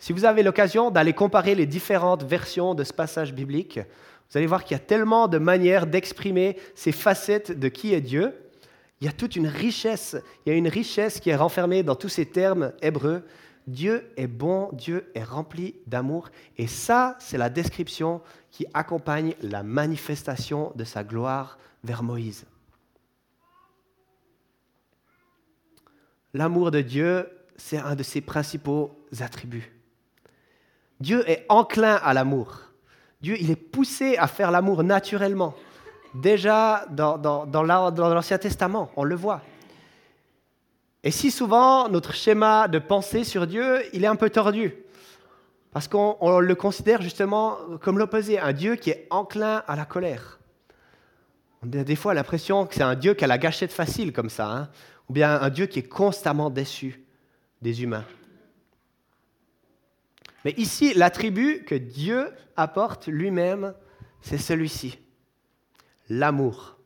Si 0.00 0.14
vous 0.14 0.24
avez 0.24 0.42
l'occasion 0.42 0.90
d'aller 0.90 1.12
comparer 1.12 1.54
les 1.54 1.66
différentes 1.66 2.24
versions 2.24 2.74
de 2.74 2.84
ce 2.84 2.92
passage 2.92 3.34
biblique, 3.34 3.78
vous 3.78 4.38
allez 4.38 4.46
voir 4.46 4.64
qu'il 4.64 4.74
y 4.74 4.80
a 4.80 4.82
tellement 4.82 5.28
de 5.28 5.36
manières 5.36 5.86
d'exprimer 5.86 6.56
ces 6.74 6.90
facettes 6.90 7.52
de 7.52 7.68
qui 7.68 7.92
est 7.92 8.00
Dieu. 8.00 8.32
Il 9.00 9.06
y 9.06 9.10
a 9.10 9.12
toute 9.12 9.36
une 9.36 9.46
richesse, 9.46 10.16
il 10.44 10.50
y 10.50 10.54
a 10.54 10.58
une 10.58 10.68
richesse 10.68 11.20
qui 11.20 11.28
est 11.28 11.36
renfermée 11.36 11.82
dans 11.82 11.96
tous 11.96 12.08
ces 12.08 12.24
termes 12.24 12.72
hébreux. 12.80 13.24
Dieu 13.66 14.10
est 14.16 14.26
bon, 14.26 14.70
Dieu 14.72 15.10
est 15.14 15.22
rempli 15.22 15.76
d'amour. 15.86 16.30
Et 16.56 16.66
ça, 16.66 17.16
c'est 17.18 17.38
la 17.38 17.50
description 17.50 18.22
qui 18.50 18.64
accompagne 18.72 19.34
la 19.42 19.62
manifestation 19.62 20.72
de 20.76 20.84
sa 20.84 21.04
gloire 21.04 21.58
vers 21.84 22.02
Moïse. 22.02 22.46
L'amour 26.32 26.70
de 26.70 26.80
Dieu, 26.80 27.28
c'est 27.56 27.78
un 27.78 27.94
de 27.94 28.02
ses 28.02 28.22
principaux 28.22 29.06
attributs. 29.20 29.79
Dieu 31.00 31.28
est 31.28 31.46
enclin 31.48 31.94
à 31.96 32.12
l'amour. 32.12 32.60
Dieu, 33.22 33.36
il 33.40 33.50
est 33.50 33.56
poussé 33.56 34.16
à 34.16 34.26
faire 34.26 34.50
l'amour 34.50 34.82
naturellement. 34.82 35.54
Déjà 36.14 36.84
dans, 36.90 37.16
l'Ancien 37.64 38.38
Testament, 38.38 38.90
on 38.96 39.04
le 39.04 39.14
voit. 39.14 39.42
Et 41.02 41.10
si 41.10 41.30
souvent 41.30 41.88
notre 41.88 42.14
schéma 42.14 42.68
de 42.68 42.78
pensée 42.78 43.24
sur 43.24 43.46
Dieu, 43.46 43.82
il 43.94 44.04
est 44.04 44.08
un 44.08 44.16
peu 44.16 44.28
tordu, 44.28 44.74
parce 45.72 45.88
qu'on 45.88 46.40
le 46.40 46.54
considère 46.54 47.00
justement 47.00 47.56
comme 47.80 47.98
l'opposé, 47.98 48.38
un 48.38 48.52
Dieu 48.52 48.76
qui 48.76 48.90
est 48.90 49.06
enclin 49.10 49.62
à 49.66 49.76
la 49.76 49.86
colère. 49.86 50.40
On 51.62 51.78
a 51.78 51.84
des 51.84 51.96
fois 51.96 52.12
l'impression 52.12 52.66
que 52.66 52.74
c'est 52.74 52.82
un 52.82 52.94
Dieu 52.94 53.14
qui 53.14 53.24
a 53.24 53.26
la 53.26 53.38
gâchette 53.38 53.72
facile 53.72 54.12
comme 54.12 54.30
ça, 54.30 54.46
hein, 54.46 54.68
ou 55.08 55.12
bien 55.12 55.40
un 55.40 55.48
Dieu 55.48 55.66
qui 55.66 55.78
est 55.78 55.88
constamment 55.88 56.50
déçu 56.50 57.02
des 57.62 57.82
humains. 57.82 58.04
Mais 60.44 60.52
ici, 60.56 60.94
l'attribut 60.94 61.64
que 61.64 61.74
Dieu 61.74 62.30
apporte 62.56 63.06
lui-même, 63.06 63.74
c'est 64.22 64.38
celui-ci, 64.38 64.98
l'amour. 66.08 66.76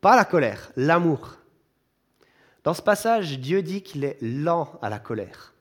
Pas 0.00 0.16
la 0.16 0.24
colère, 0.24 0.70
l'amour. 0.76 1.36
Dans 2.64 2.74
ce 2.74 2.82
passage, 2.82 3.38
Dieu 3.38 3.62
dit 3.62 3.82
qu'il 3.82 4.04
est 4.04 4.18
lent 4.20 4.78
à 4.82 4.88
la 4.88 4.98
colère. 4.98 5.54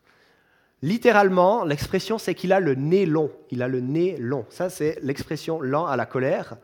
Littéralement, 0.81 1.63
l'expression 1.63 2.17
c'est 2.17 2.35
qu'il 2.35 2.53
a 2.53 2.59
le 2.59 2.75
nez 2.75 3.05
long. 3.05 3.31
Il 3.49 3.63
a 3.63 3.67
le 3.67 3.79
nez 3.79 4.17
long. 4.17 4.45
Ça, 4.49 4.69
c'est 4.69 4.99
l'expression 5.01 5.59
lent 5.61 5.87
à 5.87 5.95
la 5.95 6.05
colère. 6.05 6.57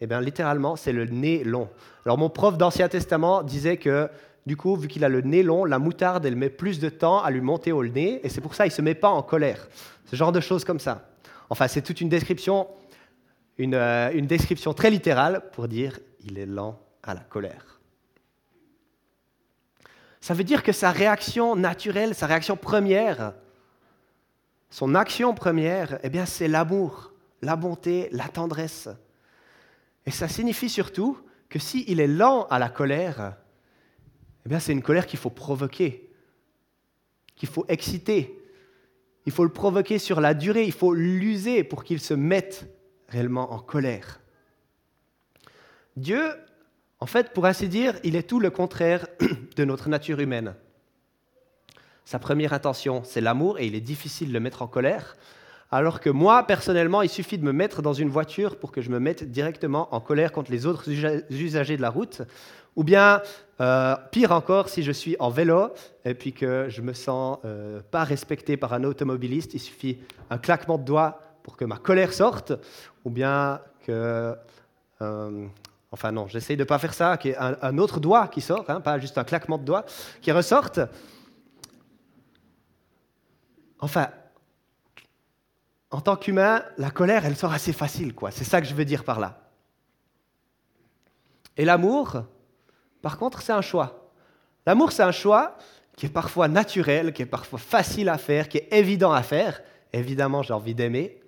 Eh 0.00 0.06
bien, 0.06 0.20
littéralement, 0.20 0.76
c'est 0.76 0.92
le 0.92 1.04
nez 1.04 1.44
long. 1.44 1.68
Alors, 2.04 2.16
mon 2.18 2.30
prof 2.30 2.56
d'Ancien 2.56 2.88
Testament 2.88 3.42
disait 3.42 3.76
que, 3.76 4.08
du 4.46 4.56
coup, 4.56 4.76
vu 4.76 4.88
qu'il 4.88 5.04
a 5.04 5.08
le 5.08 5.20
nez 5.20 5.42
long, 5.42 5.64
la 5.64 5.78
moutarde, 5.78 6.24
elle 6.24 6.36
met 6.36 6.50
plus 6.50 6.80
de 6.80 6.88
temps 6.88 7.22
à 7.22 7.30
lui 7.30 7.40
monter 7.40 7.72
au 7.72 7.84
nez, 7.84 8.20
et 8.24 8.28
c'est 8.28 8.40
pour 8.40 8.54
ça 8.54 8.64
qu'il 8.64 8.72
ne 8.72 8.76
se 8.76 8.82
met 8.82 8.94
pas 8.94 9.08
en 9.08 9.22
colère. 9.22 9.68
Ce 10.06 10.16
genre 10.16 10.32
de 10.32 10.40
choses 10.40 10.64
comme 10.64 10.80
ça. 10.80 11.08
Enfin, 11.50 11.68
c'est 11.68 11.82
toute 11.82 12.00
une 12.00 12.08
description, 12.08 12.68
une, 13.58 13.74
euh, 13.74 14.10
une 14.12 14.26
description 14.26 14.72
très 14.72 14.90
littérale 14.90 15.50
pour 15.52 15.68
dire 15.68 15.98
il 16.24 16.38
est 16.38 16.46
lent 16.46 16.80
à 17.02 17.14
la 17.14 17.20
colère. 17.20 17.80
Ça 20.20 20.34
veut 20.34 20.44
dire 20.44 20.62
que 20.62 20.72
sa 20.72 20.90
réaction 20.90 21.56
naturelle, 21.56 22.14
sa 22.14 22.26
réaction 22.26 22.56
première, 22.56 23.32
son 24.68 24.94
action 24.94 25.34
première, 25.34 25.98
eh 26.02 26.10
bien, 26.10 26.26
c'est 26.26 26.46
l'amour, 26.46 27.12
la 27.42 27.56
bonté, 27.56 28.08
la 28.12 28.28
tendresse. 28.28 28.88
Et 30.06 30.10
ça 30.10 30.28
signifie 30.28 30.68
surtout 30.68 31.18
que 31.48 31.58
s'il 31.58 32.00
est 32.00 32.06
lent 32.06 32.46
à 32.50 32.58
la 32.58 32.68
colère, 32.68 33.34
eh 34.44 34.48
bien, 34.48 34.58
c'est 34.58 34.72
une 34.72 34.82
colère 34.82 35.06
qu'il 35.06 35.18
faut 35.18 35.30
provoquer, 35.30 36.10
qu'il 37.36 37.48
faut 37.48 37.64
exciter. 37.68 38.36
Il 39.26 39.32
faut 39.32 39.44
le 39.44 39.52
provoquer 39.52 39.98
sur 39.98 40.20
la 40.20 40.34
durée, 40.34 40.64
il 40.64 40.72
faut 40.72 40.94
l'user 40.94 41.62
pour 41.64 41.84
qu'il 41.84 42.00
se 42.00 42.14
mette 42.14 42.66
réellement 43.08 43.52
en 43.52 43.58
colère. 43.58 44.20
Dieu 45.96 46.32
en 47.00 47.06
fait, 47.06 47.32
pour 47.32 47.46
ainsi 47.46 47.68
dire, 47.68 47.94
il 48.04 48.14
est 48.14 48.28
tout 48.28 48.40
le 48.40 48.50
contraire 48.50 49.06
de 49.56 49.64
notre 49.64 49.88
nature 49.88 50.20
humaine. 50.20 50.54
Sa 52.04 52.18
première 52.18 52.52
intention, 52.52 53.02
c'est 53.04 53.22
l'amour, 53.22 53.58
et 53.58 53.66
il 53.66 53.74
est 53.74 53.80
difficile 53.80 54.28
de 54.28 54.34
le 54.34 54.40
mettre 54.40 54.60
en 54.60 54.66
colère, 54.66 55.16
alors 55.70 56.00
que 56.00 56.10
moi, 56.10 56.42
personnellement, 56.46 57.00
il 57.00 57.08
suffit 57.08 57.38
de 57.38 57.44
me 57.44 57.52
mettre 57.52 57.80
dans 57.80 57.94
une 57.94 58.10
voiture 58.10 58.58
pour 58.58 58.70
que 58.70 58.82
je 58.82 58.90
me 58.90 58.98
mette 58.98 59.30
directement 59.30 59.94
en 59.94 60.00
colère 60.00 60.32
contre 60.32 60.50
les 60.50 60.66
autres 60.66 60.90
usagers 60.90 61.76
de 61.76 61.82
la 61.82 61.90
route, 61.90 62.22
ou 62.80 62.82
bien, 62.82 63.20
euh, 63.60 63.94
pire 64.10 64.32
encore, 64.32 64.70
si 64.70 64.82
je 64.82 64.90
suis 64.90 65.14
en 65.18 65.28
vélo 65.28 65.68
et 66.06 66.14
puis 66.14 66.32
que 66.32 66.70
je 66.70 66.80
me 66.80 66.94
sens 66.94 67.38
euh, 67.44 67.82
pas 67.90 68.04
respecté 68.04 68.56
par 68.56 68.72
un 68.72 68.84
automobiliste, 68.84 69.52
il 69.52 69.58
suffit 69.58 69.98
un 70.30 70.38
claquement 70.38 70.78
de 70.78 70.84
doigts 70.84 71.20
pour 71.42 71.58
que 71.58 71.66
ma 71.66 71.76
colère 71.76 72.14
sorte, 72.14 72.54
ou 73.04 73.10
bien 73.10 73.60
que 73.84 74.34
euh, 75.02 75.46
Enfin 75.92 76.10
non, 76.10 76.26
j'essaye 76.26 76.56
de 76.56 76.62
ne 76.62 76.68
pas 76.68 76.78
faire 76.78 76.94
ça, 76.94 77.18
qu'il 77.18 77.32
y 77.32 77.34
ait 77.34 77.38
un, 77.38 77.76
autre 77.76 78.00
doigt 78.00 78.28
qui 78.28 78.40
sort, 78.40 78.64
hein, 78.68 78.80
pas 78.80 78.98
juste 78.98 79.18
un 79.18 79.24
claquement 79.24 79.58
de 79.58 79.64
doigts, 79.64 79.84
qui 80.22 80.32
ressorte. 80.32 80.80
Enfin, 83.78 84.08
en 85.90 86.00
tant 86.00 86.16
qu'humain, 86.16 86.62
la 86.78 86.90
colère, 86.90 87.26
elle 87.26 87.36
sort 87.36 87.52
assez 87.52 87.74
facile, 87.74 88.14
quoi. 88.14 88.30
C'est 88.30 88.44
ça 88.44 88.62
que 88.62 88.66
je 88.66 88.74
veux 88.74 88.86
dire 88.86 89.04
par 89.04 89.20
là. 89.20 89.50
Et 91.58 91.66
l'amour, 91.66 92.22
par 93.02 93.18
contre, 93.18 93.42
c'est 93.42 93.52
un 93.52 93.62
choix. 93.62 94.12
L'amour, 94.66 94.92
c'est 94.92 95.02
un 95.02 95.12
choix 95.12 95.56
qui 95.96 96.06
est 96.06 96.10
parfois 96.10 96.48
naturel, 96.48 97.12
qui 97.12 97.22
est 97.22 97.26
parfois 97.26 97.58
facile 97.58 98.08
à 98.08 98.18
faire, 98.18 98.48
qui 98.48 98.58
est 98.58 98.68
évident 98.72 99.12
à 99.12 99.22
faire. 99.22 99.62
Évidemment, 99.92 100.42
j'ai 100.42 100.52
envie 100.52 100.74
d'aimer. 100.74 101.20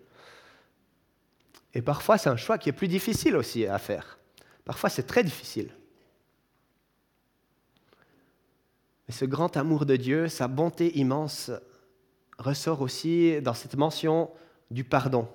Et 1.75 1.83
parfois, 1.83 2.19
c'est 2.19 2.29
un 2.29 2.37
choix 2.37 2.59
qui 2.59 2.69
est 2.69 2.73
plus 2.73 2.88
difficile 2.88 3.37
aussi 3.37 3.67
à 3.67 3.79
faire. 3.79 4.19
Parfois, 4.64 4.91
c'est 4.91 5.02
très 5.05 5.25
difficile. 5.25 5.75
Mais 9.09 9.14
ce 9.14 9.25
grand 9.25 9.57
amour 9.57 9.87
de 9.87 9.97
Dieu, 9.97 10.29
sa 10.29 10.49
bonté 10.49 10.97
immense, 10.99 11.50
ressort 12.38 12.83
aussi 12.83 13.41
dans 13.41 13.55
cette 13.55 13.76
mention 13.76 14.31
du 14.71 14.85
pardon. 14.85 15.29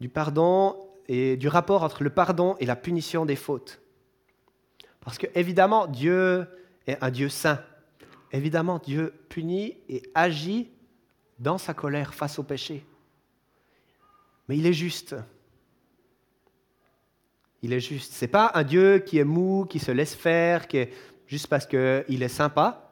Du 0.00 0.08
pardon 0.08 0.76
et 1.08 1.36
du 1.36 1.48
rapport 1.48 1.82
entre 1.82 2.02
le 2.02 2.10
pardon 2.10 2.56
et 2.58 2.66
la 2.66 2.76
punition 2.76 3.24
des 3.24 3.36
fautes. 3.36 3.80
Parce 5.04 5.18
que, 5.18 5.26
évidemment, 5.34 5.86
Dieu 5.86 6.46
est 6.86 6.98
un 7.00 7.10
Dieu 7.10 7.28
saint. 7.28 7.60
Évidemment, 8.32 8.78
Dieu 8.78 9.14
punit 9.28 9.76
et 9.88 10.02
agit 10.14 10.70
dans 11.38 11.58
sa 11.58 11.74
colère 11.74 12.14
face 12.14 12.38
au 12.38 12.42
péché. 12.42 12.84
Mais 14.48 14.56
il 14.56 14.66
est 14.66 14.72
juste. 14.72 15.14
Il 17.62 17.72
est 17.72 17.80
juste. 17.80 18.12
C'est 18.12 18.28
pas 18.28 18.50
un 18.54 18.64
Dieu 18.64 18.98
qui 18.98 19.18
est 19.18 19.24
mou, 19.24 19.66
qui 19.68 19.78
se 19.78 19.90
laisse 19.90 20.14
faire, 20.14 20.66
qui 20.66 20.78
est 20.78 20.92
juste 21.26 21.46
parce 21.46 21.66
qu'il 21.66 22.22
est 22.22 22.28
sympa. 22.28 22.90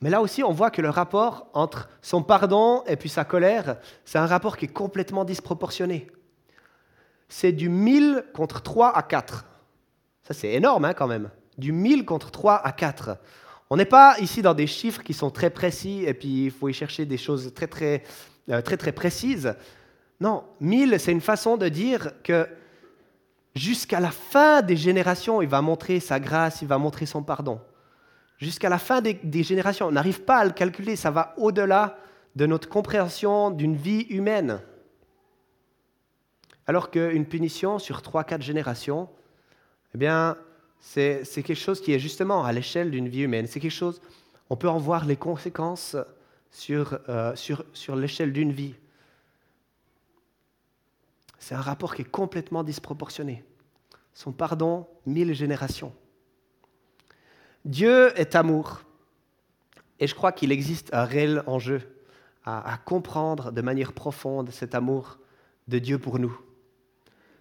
Mais 0.00 0.10
là 0.10 0.20
aussi, 0.20 0.42
on 0.42 0.52
voit 0.52 0.70
que 0.70 0.82
le 0.82 0.90
rapport 0.90 1.48
entre 1.54 1.88
son 2.02 2.22
pardon 2.22 2.82
et 2.86 2.96
puis 2.96 3.08
sa 3.08 3.24
colère, 3.24 3.78
c'est 4.04 4.18
un 4.18 4.26
rapport 4.26 4.56
qui 4.56 4.66
est 4.66 4.72
complètement 4.72 5.24
disproportionné. 5.24 6.08
C'est 7.28 7.52
du 7.52 7.68
1000 7.68 8.24
contre 8.34 8.60
3 8.60 8.96
à 8.96 9.02
4. 9.02 9.46
Ça, 10.24 10.34
c'est 10.34 10.52
énorme 10.52 10.84
hein, 10.84 10.94
quand 10.94 11.06
même. 11.06 11.30
Du 11.58 11.72
1000 11.72 12.04
contre 12.04 12.30
3 12.30 12.66
à 12.66 12.72
4. 12.72 13.16
On 13.70 13.76
n'est 13.76 13.84
pas 13.84 14.16
ici 14.18 14.42
dans 14.42 14.54
des 14.54 14.66
chiffres 14.66 15.02
qui 15.02 15.14
sont 15.14 15.30
très 15.30 15.50
précis 15.50 16.04
et 16.06 16.14
puis 16.14 16.46
il 16.46 16.50
faut 16.50 16.68
y 16.68 16.72
chercher 16.72 17.06
des 17.06 17.16
choses 17.16 17.52
très, 17.54 17.66
très, 17.66 18.02
euh, 18.50 18.60
très, 18.60 18.76
très 18.76 18.92
précises. 18.92 19.54
Non, 20.20 20.44
1000, 20.60 20.98
c'est 20.98 21.12
une 21.12 21.20
façon 21.20 21.56
de 21.56 21.68
dire 21.68 22.10
que 22.22 22.48
Jusqu'à 23.54 24.00
la 24.00 24.10
fin 24.10 24.62
des 24.62 24.76
générations, 24.76 25.40
il 25.40 25.48
va 25.48 25.62
montrer 25.62 26.00
sa 26.00 26.18
grâce, 26.18 26.60
il 26.62 26.68
va 26.68 26.78
montrer 26.78 27.06
son 27.06 27.22
pardon. 27.22 27.60
Jusqu'à 28.38 28.68
la 28.68 28.78
fin 28.78 29.00
des, 29.00 29.42
générations, 29.44 29.86
on 29.86 29.92
n'arrive 29.92 30.22
pas 30.22 30.38
à 30.38 30.44
le 30.44 30.50
calculer, 30.50 30.96
ça 30.96 31.12
va 31.12 31.34
au-delà 31.36 31.96
de 32.34 32.46
notre 32.46 32.68
compréhension 32.68 33.52
d'une 33.52 33.76
vie 33.76 34.06
humaine. 34.10 34.60
Alors 36.66 36.90
qu'une 36.90 37.26
punition 37.26 37.78
sur 37.78 38.00
3-4 38.00 38.42
générations, 38.42 39.08
eh 39.94 39.98
bien, 39.98 40.36
c'est 40.80 41.24
quelque 41.24 41.54
chose 41.54 41.80
qui 41.80 41.92
est 41.92 41.98
justement 41.98 42.44
à 42.44 42.52
l'échelle 42.52 42.90
d'une 42.90 43.08
vie 43.08 43.22
humaine. 43.22 43.46
C'est 43.46 43.60
quelque 43.60 43.70
chose, 43.70 44.00
on 44.50 44.56
peut 44.56 44.68
en 44.68 44.78
voir 44.78 45.04
les 45.04 45.16
conséquences 45.16 45.96
sur, 46.50 46.98
euh, 47.08 47.34
sur 47.36 47.96
l'échelle 47.96 48.32
d'une 48.32 48.52
vie. 48.52 48.74
c'est 51.38 51.54
un 51.54 51.60
rapport 51.60 51.94
qui 51.94 52.02
est 52.02 52.10
complètement 52.10 52.62
disproportionné. 52.62 53.44
Son 54.14 54.32
pardon, 54.32 54.86
mille 55.06 55.34
générations. 55.34 55.92
Dieu 57.64 58.12
est 58.18 58.34
amour. 58.34 58.82
Et 60.00 60.06
je 60.06 60.14
crois 60.14 60.32
qu'il 60.32 60.52
existe 60.52 60.92
un 60.92 61.04
réel 61.04 61.42
enjeu 61.46 61.80
à, 62.44 62.78
comprendre 62.84 63.52
de 63.52 63.62
manière 63.62 63.94
profonde 63.94 64.50
cet 64.50 64.74
amour 64.74 65.18
de 65.66 65.78
Dieu 65.78 65.98
pour 65.98 66.18
nous. 66.18 66.38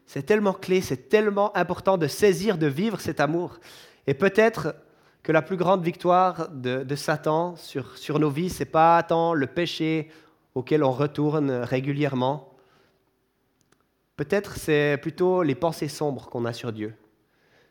C'est 0.06 0.24
tellement 0.24 0.54
clé, 0.54 0.82
c'est 0.82 1.10
tellement 1.10 1.56
important 1.56 1.98
de 1.98 2.08
saisir, 2.08 2.58
de 2.58 2.68
vivre 2.68 3.00
cet 3.00 3.20
amour. 3.20 3.60
Et 4.08 4.14
peut-être 4.14 4.76
que 5.24 5.32
la 5.32 5.42
plus 5.42 5.58
grande 5.58 5.84
victoire 5.84 6.50
de, 6.50 6.96
Satan 6.96 7.56
sur, 7.56 7.98
sur 7.98 8.20
nos 8.20 8.30
vies, 8.30 8.50
ce 8.50 8.60
n'est 8.60 8.70
pas 8.70 9.02
tant 9.04 9.34
le 9.34 9.48
péché 9.48 10.12
auquel 10.54 10.84
on 10.84 10.92
retourne 10.92 11.50
régulièrement. 11.50 12.54
Peut-être 14.18 14.58
c'est 14.58 15.00
plutôt 15.02 15.42
les 15.42 15.56
pensées 15.56 15.88
sombres 15.88 16.30
qu'on 16.30 16.46
a 16.46 16.54
sur 16.54 16.74
Dieu. 16.74 16.94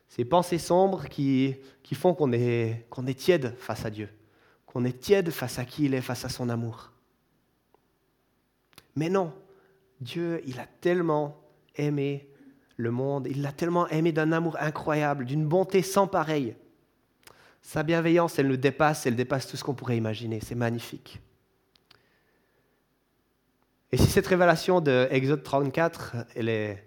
Ces 0.08 0.24
pensées 0.24 0.58
sombres 0.58 1.08
qui, 1.08 1.56
qui 1.82 1.94
font 1.94 2.14
qu'on 2.14 2.32
est, 2.32 2.86
qu'on 2.90 3.06
est 3.06 3.18
tiède 3.18 3.54
face 3.58 3.84
à 3.84 3.90
Dieu, 3.90 4.08
qu'on 4.66 4.84
est 4.84 4.98
tiède 4.98 5.30
face 5.30 5.58
à 5.58 5.64
qui 5.64 5.84
il 5.84 5.94
est, 5.94 6.00
face 6.00 6.24
à 6.24 6.28
son 6.28 6.48
amour. 6.48 6.92
Mais 8.96 9.08
non, 9.08 9.32
Dieu, 10.00 10.42
il 10.46 10.58
a 10.58 10.66
tellement 10.66 11.41
aimé 11.76 12.28
le 12.76 12.90
monde, 12.90 13.28
il 13.30 13.42
l'a 13.42 13.52
tellement 13.52 13.88
aimé 13.88 14.12
d'un 14.12 14.32
amour 14.32 14.56
incroyable, 14.60 15.24
d'une 15.24 15.46
bonté 15.46 15.82
sans 15.82 16.06
pareille. 16.06 16.54
Sa 17.60 17.82
bienveillance, 17.82 18.38
elle 18.38 18.48
nous 18.48 18.56
dépasse, 18.56 19.06
elle 19.06 19.14
dépasse 19.14 19.46
tout 19.46 19.56
ce 19.56 19.64
qu'on 19.64 19.74
pourrait 19.74 19.96
imaginer. 19.96 20.40
C'est 20.40 20.56
magnifique. 20.56 21.20
Et 23.92 23.96
si 23.96 24.06
cette 24.06 24.26
révélation 24.26 24.80
de 24.80 25.06
Exode 25.10 25.42
34, 25.42 26.16
elle 26.34 26.48
est, 26.48 26.84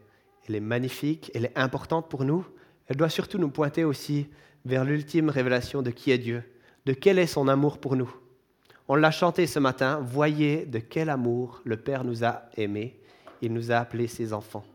elle 0.48 0.56
est 0.56 0.60
magnifique, 0.60 1.32
elle 1.34 1.46
est 1.46 1.58
importante 1.58 2.10
pour 2.10 2.26
nous, 2.26 2.46
elle 2.88 2.98
doit 2.98 3.10
surtout 3.10 3.38
nous 3.38 3.50
pointer 3.50 3.84
aussi 3.84 4.28
vers 4.66 4.84
l'ultime 4.84 5.30
révélation 5.30 5.82
de 5.82 5.92
qui 5.92 6.12
est 6.12 6.18
Dieu, 6.18 6.44
de 6.86 6.94
quel 6.94 7.20
est 7.20 7.28
son 7.28 7.48
amour 7.48 7.78
pour 7.78 7.96
nous. 7.96 8.14
On 8.88 8.96
l'a 8.96 9.12
chanté 9.12 9.48
ce 9.48 9.60
matin, 9.60 10.00
voyez 10.04 10.66
de 10.66 10.80
quel 10.80 11.10
amour 11.10 11.62
le 11.64 11.78
Père 11.78 12.04
nous 12.04 12.24
a 12.24 12.44
aimés, 12.58 13.00
il 13.42 13.54
nous 13.54 13.72
a 13.72 13.78
appelés 13.78 14.08
ses 14.08 14.34
enfants. 14.34 14.66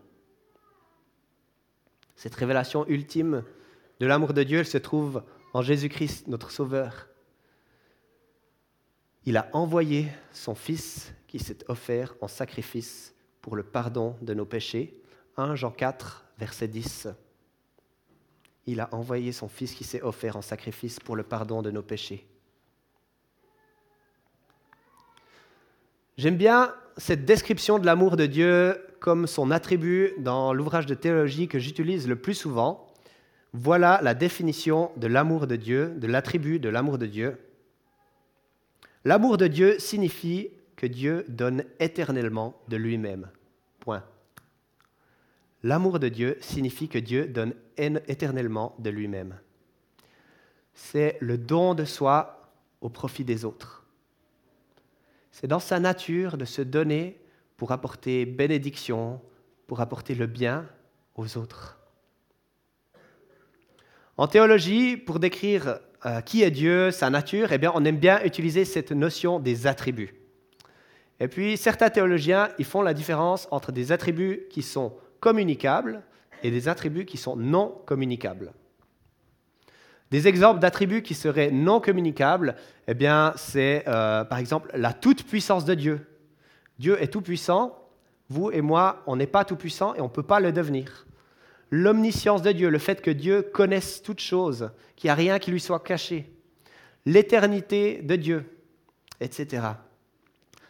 Cette 2.21 2.35
révélation 2.35 2.87
ultime 2.87 3.45
de 3.99 4.05
l'amour 4.07 4.35
de 4.35 4.43
Dieu, 4.43 4.59
elle 4.59 4.67
se 4.67 4.77
trouve 4.77 5.23
en 5.55 5.62
Jésus-Christ, 5.62 6.29
notre 6.29 6.50
Sauveur. 6.50 7.09
Il 9.25 9.39
a 9.39 9.49
envoyé 9.55 10.07
son 10.31 10.55
Fils 10.55 11.15
qui 11.29 11.39
s'est 11.39 11.65
offert 11.69 12.15
en 12.21 12.29
sacrifice 12.29 13.15
pour 13.41 13.57
le 13.57 13.62
pardon 13.62 14.17
de 14.21 14.35
nos 14.35 14.45
péchés. 14.45 15.03
1 15.39 15.55
Jean 15.55 15.71
4, 15.71 16.27
verset 16.37 16.69
10. 16.69 17.09
Il 18.67 18.81
a 18.81 18.91
envoyé 18.93 19.33
son 19.33 19.49
Fils 19.49 19.73
qui 19.73 19.85
s'est 19.85 20.03
offert 20.03 20.37
en 20.37 20.43
sacrifice 20.43 21.00
pour 21.00 21.17
le 21.17 21.23
pardon 21.23 21.62
de 21.62 21.71
nos 21.71 21.83
péchés. 21.83 22.29
J'aime 26.19 26.37
bien 26.37 26.75
cette 26.99 27.25
description 27.25 27.79
de 27.79 27.87
l'amour 27.87 28.17
de 28.19 28.27
Dieu 28.27 28.79
comme 29.00 29.26
son 29.26 29.50
attribut 29.50 30.12
dans 30.19 30.52
l'ouvrage 30.52 30.87
de 30.87 30.95
théologie 30.95 31.49
que 31.49 31.59
j'utilise 31.59 32.07
le 32.07 32.16
plus 32.16 32.35
souvent. 32.35 32.87
Voilà 33.52 34.00
la 34.02 34.14
définition 34.14 34.92
de 34.97 35.07
l'amour 35.07 35.47
de 35.47 35.57
Dieu, 35.57 35.95
de 35.97 36.07
l'attribut 36.07 36.61
de 36.61 36.69
l'amour 36.69 36.99
de 36.99 37.07
Dieu. 37.07 37.38
L'amour 39.04 39.38
de 39.38 39.47
Dieu 39.47 39.78
signifie 39.78 40.50
que 40.76 40.87
Dieu 40.87 41.25
donne 41.28 41.64
éternellement 41.80 42.54
de 42.69 42.76
lui-même. 42.76 43.28
Point. 43.80 44.04
L'amour 45.62 45.99
de 45.99 46.09
Dieu 46.09 46.37
signifie 46.40 46.88
que 46.88 46.98
Dieu 46.98 47.27
donne 47.27 47.55
éternellement 47.77 48.75
de 48.79 48.90
lui-même. 48.90 49.38
C'est 50.75 51.16
le 51.20 51.38
don 51.38 51.75
de 51.75 51.85
soi 51.85 52.53
au 52.81 52.88
profit 52.88 53.25
des 53.25 53.44
autres. 53.44 53.85
C'est 55.33 55.46
dans 55.46 55.61
sa 55.61 55.81
nature 55.81 56.37
de 56.37 56.44
se 56.44 56.62
donner 56.62 57.20
pour 57.61 57.73
apporter 57.73 58.25
bénédiction, 58.25 59.20
pour 59.66 59.83
apporter 59.83 60.14
le 60.14 60.27
bien 60.27 60.66
aux 61.14 61.37
autres. 61.37 61.79
En 64.16 64.27
théologie, 64.29 64.96
pour 64.96 65.20
décrire 65.20 65.79
euh, 66.07 66.23
qui 66.23 66.42
est 66.42 66.51
Dieu, 66.51 66.90
sa 66.90 67.11
nature, 67.11 67.53
eh 67.53 67.59
bien, 67.59 67.70
on 67.75 67.85
aime 67.85 67.99
bien 67.99 68.25
utiliser 68.25 68.64
cette 68.64 68.92
notion 68.92 69.40
des 69.40 69.66
attributs. 69.66 70.14
Et 71.20 71.29
puis, 71.29 71.59
certains 71.59 71.90
théologiens, 71.90 72.49
ils 72.59 72.64
font 72.64 72.81
la 72.81 72.94
différence 72.94 73.46
entre 73.51 73.73
des 73.73 73.92
attributs 73.92 74.46
qui 74.49 74.62
sont 74.62 74.94
communicables 75.20 76.03
et 76.42 76.51
des 76.51 76.66
attributs 76.66 77.05
qui 77.05 77.18
sont 77.18 77.37
non 77.37 77.79
communicables. 77.85 78.55
Des 80.11 80.29
exemples 80.29 80.61
d'attributs 80.61 81.03
qui 81.03 81.12
seraient 81.12 81.51
non 81.51 81.79
communicables, 81.79 82.57
eh 82.88 82.94
bien, 82.94 83.35
c'est 83.37 83.85
euh, 83.87 84.25
par 84.25 84.38
exemple 84.38 84.70
la 84.73 84.94
toute-puissance 84.94 85.66
de 85.66 85.75
Dieu. 85.75 86.07
Dieu 86.81 87.01
est 87.03 87.09
tout-puissant, 87.09 87.79
vous 88.31 88.51
et 88.53 88.62
moi, 88.62 89.03
on 89.07 89.16
n'est 89.16 89.27
pas 89.27 89.45
tout-puissant 89.45 89.95
et 89.97 90.01
on 90.01 90.05
ne 90.05 90.09
peut 90.09 90.23
pas 90.23 90.40
le 90.40 90.51
devenir. 90.51 91.07
L'omniscience 91.71 92.40
de 92.40 92.53
Dieu, 92.53 92.71
le 92.71 92.79
fait 92.79 93.03
que 93.03 93.11
Dieu 93.11 93.43
connaisse 93.43 94.03
toutes 94.03 94.21
choses, 94.21 94.71
qu'il 94.97 95.09
n'y 95.09 95.11
a 95.11 95.14
rien 95.14 95.38
qui 95.38 95.51
lui 95.51 95.61
soit 95.61 95.81
caché. 95.81 96.35
L'éternité 97.05 98.01
de 98.01 98.16
Dieu, 98.16 98.59
etc. 99.21 99.62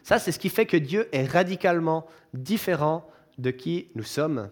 Ça, 0.03 0.19
c'est 0.19 0.33
ce 0.33 0.41
qui 0.41 0.49
fait 0.49 0.67
que 0.67 0.77
Dieu 0.77 1.09
est 1.13 1.27
radicalement 1.27 2.09
différent 2.35 3.09
de 3.39 3.53
qui 3.53 3.87
nous 3.95 4.03
sommes. 4.03 4.51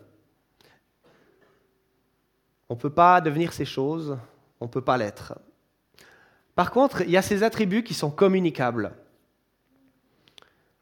On 2.68 2.76
ne 2.76 2.80
peut 2.80 2.88
pas 2.88 3.20
devenir 3.20 3.52
ces 3.52 3.64
choses, 3.64 4.16
on 4.60 4.66
ne 4.66 4.70
peut 4.70 4.84
pas 4.84 4.96
l'être. 4.96 5.36
Par 6.54 6.70
contre, 6.70 7.00
il 7.00 7.10
y 7.10 7.16
a 7.16 7.22
ces 7.22 7.42
attributs 7.42 7.82
qui 7.82 7.94
sont 7.94 8.12
communicables. 8.12 8.92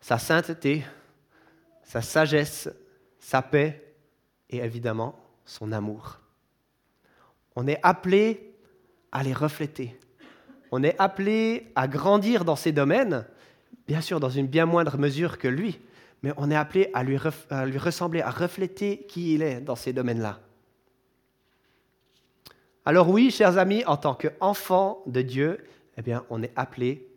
Sa 0.06 0.18
sainteté, 0.18 0.84
sa 1.82 2.00
sagesse, 2.00 2.68
sa 3.18 3.42
paix 3.42 3.92
et 4.48 4.58
évidemment 4.58 5.18
son 5.44 5.72
amour. 5.72 6.20
On 7.56 7.66
est 7.66 7.80
appelé 7.82 8.54
à 9.10 9.24
les 9.24 9.32
refléter. 9.32 9.98
On 10.70 10.84
est 10.84 10.94
appelé 11.00 11.72
à 11.74 11.88
grandir 11.88 12.44
dans 12.44 12.54
ces 12.54 12.70
domaines, 12.70 13.26
bien 13.88 14.00
sûr 14.00 14.20
dans 14.20 14.30
une 14.30 14.46
bien 14.46 14.64
moindre 14.64 14.96
mesure 14.96 15.38
que 15.38 15.48
lui, 15.48 15.80
mais 16.22 16.32
on 16.36 16.52
est 16.52 16.56
appelé 16.56 16.88
à 16.94 17.02
lui, 17.02 17.16
ressembler, 17.16 18.20
à 18.20 18.30
refléter 18.30 19.06
qui 19.08 19.34
il 19.34 19.42
est 19.42 19.60
dans 19.60 19.74
ces 19.74 19.92
domaines-là. 19.92 20.38
Alors 22.84 23.10
oui, 23.10 23.32
chers 23.32 23.58
amis, 23.58 23.84
en 23.86 23.96
tant 23.96 24.14
qu'enfants 24.14 25.02
de 25.06 25.22
Dieu, 25.22 25.64
eh 25.96 26.02
bien, 26.02 26.24
on 26.30 26.44
est 26.44 26.52
appelé 26.54 27.08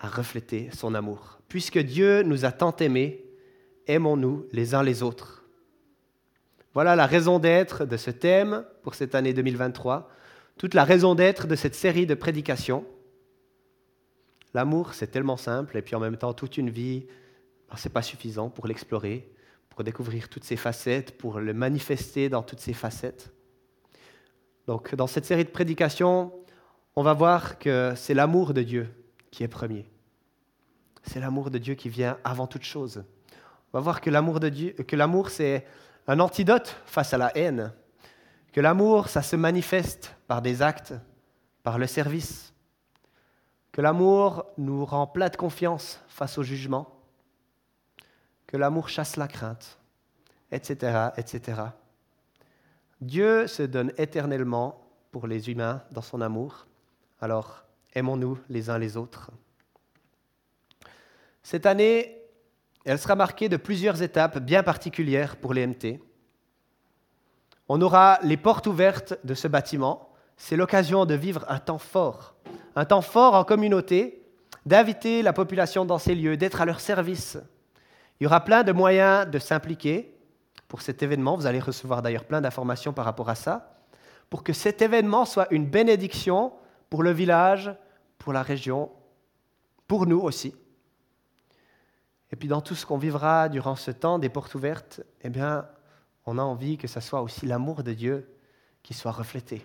à 0.00 0.08
refléter 0.08 0.70
son 0.72 0.92
amour. 0.96 1.35
Puisque 1.48 1.78
Dieu 1.78 2.22
nous 2.22 2.44
a 2.44 2.52
tant 2.52 2.74
aimés, 2.76 3.24
aimons-nous 3.86 4.46
les 4.52 4.74
uns 4.74 4.82
les 4.82 5.02
autres. 5.02 5.44
Voilà 6.74 6.94
la 6.96 7.06
raison 7.06 7.38
d'être 7.38 7.84
de 7.84 7.96
ce 7.96 8.10
thème 8.10 8.64
pour 8.82 8.94
cette 8.94 9.14
année 9.14 9.32
2023, 9.32 10.10
toute 10.58 10.74
la 10.74 10.84
raison 10.84 11.14
d'être 11.14 11.46
de 11.46 11.56
cette 11.56 11.74
série 11.74 12.06
de 12.06 12.14
prédications. 12.14 12.84
L'amour, 14.52 14.94
c'est 14.94 15.06
tellement 15.06 15.36
simple, 15.36 15.76
et 15.76 15.82
puis 15.82 15.94
en 15.94 16.00
même 16.00 16.16
temps, 16.16 16.34
toute 16.34 16.58
une 16.58 16.70
vie, 16.70 17.06
ben, 17.70 17.76
ce 17.76 17.88
n'est 17.88 17.92
pas 17.92 18.02
suffisant 18.02 18.50
pour 18.50 18.66
l'explorer, 18.66 19.30
pour 19.70 19.84
découvrir 19.84 20.28
toutes 20.28 20.44
ses 20.44 20.56
facettes, 20.56 21.16
pour 21.16 21.40
le 21.40 21.54
manifester 21.54 22.28
dans 22.28 22.42
toutes 22.42 22.60
ses 22.60 22.72
facettes. 22.72 23.32
Donc, 24.66 24.94
dans 24.94 25.06
cette 25.06 25.24
série 25.24 25.44
de 25.44 25.50
prédications, 25.50 26.32
on 26.96 27.02
va 27.02 27.12
voir 27.12 27.58
que 27.58 27.92
c'est 27.96 28.14
l'amour 28.14 28.52
de 28.52 28.62
Dieu 28.62 28.88
qui 29.30 29.44
est 29.44 29.48
premier. 29.48 29.86
C'est 31.06 31.20
l'amour 31.20 31.50
de 31.50 31.58
Dieu 31.58 31.74
qui 31.74 31.88
vient 31.88 32.18
avant 32.24 32.46
toute 32.46 32.64
chose. 32.64 33.04
On 33.72 33.78
va 33.78 33.80
voir 33.80 34.00
que 34.00 34.10
l'amour 34.10 34.40
de 34.40 34.48
Dieu, 34.48 34.72
que 34.72 34.96
l'amour 34.96 35.30
c'est 35.30 35.66
un 36.06 36.20
antidote 36.20 36.76
face 36.86 37.14
à 37.14 37.18
la 37.18 37.36
haine, 37.36 37.72
que 38.52 38.60
l'amour 38.60 39.08
ça 39.08 39.22
se 39.22 39.36
manifeste 39.36 40.14
par 40.26 40.42
des 40.42 40.62
actes, 40.62 40.94
par 41.62 41.78
le 41.78 41.86
service, 41.86 42.52
que 43.72 43.80
l'amour 43.80 44.46
nous 44.56 44.84
rend 44.84 45.06
plein 45.06 45.28
de 45.28 45.36
confiance 45.36 46.00
face 46.08 46.38
au 46.38 46.42
jugement, 46.42 46.88
que 48.46 48.56
l'amour 48.56 48.88
chasse 48.88 49.16
la 49.16 49.28
crainte, 49.28 49.78
etc., 50.50 51.10
etc. 51.16 51.60
Dieu 53.00 53.46
se 53.46 53.62
donne 53.62 53.92
éternellement 53.98 54.80
pour 55.10 55.26
les 55.26 55.50
humains 55.50 55.82
dans 55.90 56.02
son 56.02 56.20
amour. 56.20 56.66
Alors, 57.20 57.64
aimons-nous 57.94 58.38
les 58.48 58.70
uns 58.70 58.78
les 58.78 58.96
autres. 58.96 59.30
Cette 61.48 61.64
année, 61.64 62.24
elle 62.84 62.98
sera 62.98 63.14
marquée 63.14 63.48
de 63.48 63.56
plusieurs 63.56 64.02
étapes 64.02 64.40
bien 64.40 64.64
particulières 64.64 65.36
pour 65.36 65.54
les 65.54 65.64
MT. 65.64 66.00
On 67.68 67.80
aura 67.80 68.18
les 68.24 68.36
portes 68.36 68.66
ouvertes 68.66 69.16
de 69.22 69.32
ce 69.32 69.46
bâtiment. 69.46 70.08
C'est 70.36 70.56
l'occasion 70.56 71.04
de 71.06 71.14
vivre 71.14 71.44
un 71.48 71.60
temps 71.60 71.78
fort, 71.78 72.34
un 72.74 72.84
temps 72.84 73.00
fort 73.00 73.34
en 73.34 73.44
communauté, 73.44 74.24
d'inviter 74.66 75.22
la 75.22 75.32
population 75.32 75.84
dans 75.84 75.98
ces 75.98 76.16
lieux, 76.16 76.36
d'être 76.36 76.62
à 76.62 76.64
leur 76.64 76.80
service. 76.80 77.38
Il 78.18 78.24
y 78.24 78.26
aura 78.26 78.40
plein 78.40 78.64
de 78.64 78.72
moyens 78.72 79.30
de 79.30 79.38
s'impliquer, 79.38 80.18
pour 80.66 80.82
cet 80.82 81.00
événement. 81.04 81.36
Vous 81.36 81.46
allez 81.46 81.60
recevoir 81.60 82.02
d'ailleurs 82.02 82.24
plein 82.24 82.40
d'informations 82.40 82.92
par 82.92 83.04
rapport 83.04 83.28
à 83.28 83.36
ça. 83.36 83.76
Pour 84.30 84.42
que 84.42 84.52
cet 84.52 84.82
événement 84.82 85.24
soit 85.24 85.46
une 85.52 85.66
bénédiction 85.66 86.52
pour 86.90 87.04
le 87.04 87.12
village, 87.12 87.72
pour 88.18 88.32
la 88.32 88.42
région, 88.42 88.90
pour 89.86 90.06
nous 90.06 90.18
aussi. 90.18 90.56
Et 92.32 92.36
puis 92.36 92.48
dans 92.48 92.60
tout 92.60 92.74
ce 92.74 92.86
qu'on 92.86 92.98
vivra 92.98 93.48
durant 93.48 93.76
ce 93.76 93.90
temps 93.90 94.18
des 94.18 94.28
portes 94.28 94.54
ouvertes, 94.54 95.00
eh 95.22 95.30
bien, 95.30 95.66
on 96.24 96.38
a 96.38 96.42
envie 96.42 96.76
que 96.76 96.88
ce 96.88 97.00
soit 97.00 97.22
aussi 97.22 97.46
l'amour 97.46 97.82
de 97.82 97.92
Dieu 97.92 98.28
qui 98.82 98.94
soit 98.94 99.12
reflété. 99.12 99.64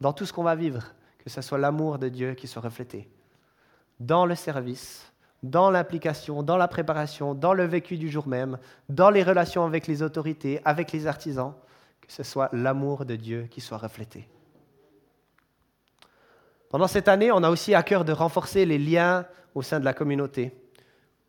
Dans 0.00 0.12
tout 0.12 0.26
ce 0.26 0.32
qu'on 0.32 0.42
va 0.42 0.54
vivre, 0.54 0.82
que 1.18 1.30
ce 1.30 1.42
soit 1.42 1.58
l'amour 1.58 1.98
de 1.98 2.08
Dieu 2.08 2.34
qui 2.34 2.48
soit 2.48 2.62
reflété. 2.62 3.08
Dans 4.00 4.26
le 4.26 4.34
service, 4.34 5.12
dans 5.42 5.70
l'implication, 5.70 6.42
dans 6.42 6.56
la 6.56 6.68
préparation, 6.68 7.34
dans 7.34 7.54
le 7.54 7.64
vécu 7.64 7.96
du 7.96 8.08
jour 8.08 8.26
même, 8.26 8.58
dans 8.88 9.10
les 9.10 9.22
relations 9.22 9.64
avec 9.64 9.86
les 9.86 10.02
autorités, 10.02 10.60
avec 10.64 10.92
les 10.92 11.06
artisans, 11.06 11.54
que 12.00 12.12
ce 12.12 12.22
soit 12.22 12.48
l'amour 12.52 13.04
de 13.04 13.16
Dieu 13.16 13.46
qui 13.50 13.60
soit 13.60 13.78
reflété. 13.78 14.28
Pendant 16.70 16.88
cette 16.88 17.08
année, 17.08 17.32
on 17.32 17.42
a 17.42 17.50
aussi 17.50 17.74
à 17.74 17.82
cœur 17.82 18.04
de 18.04 18.12
renforcer 18.12 18.64
les 18.64 18.78
liens 18.78 19.26
au 19.54 19.62
sein 19.62 19.80
de 19.80 19.84
la 19.84 19.92
communauté. 19.92 20.54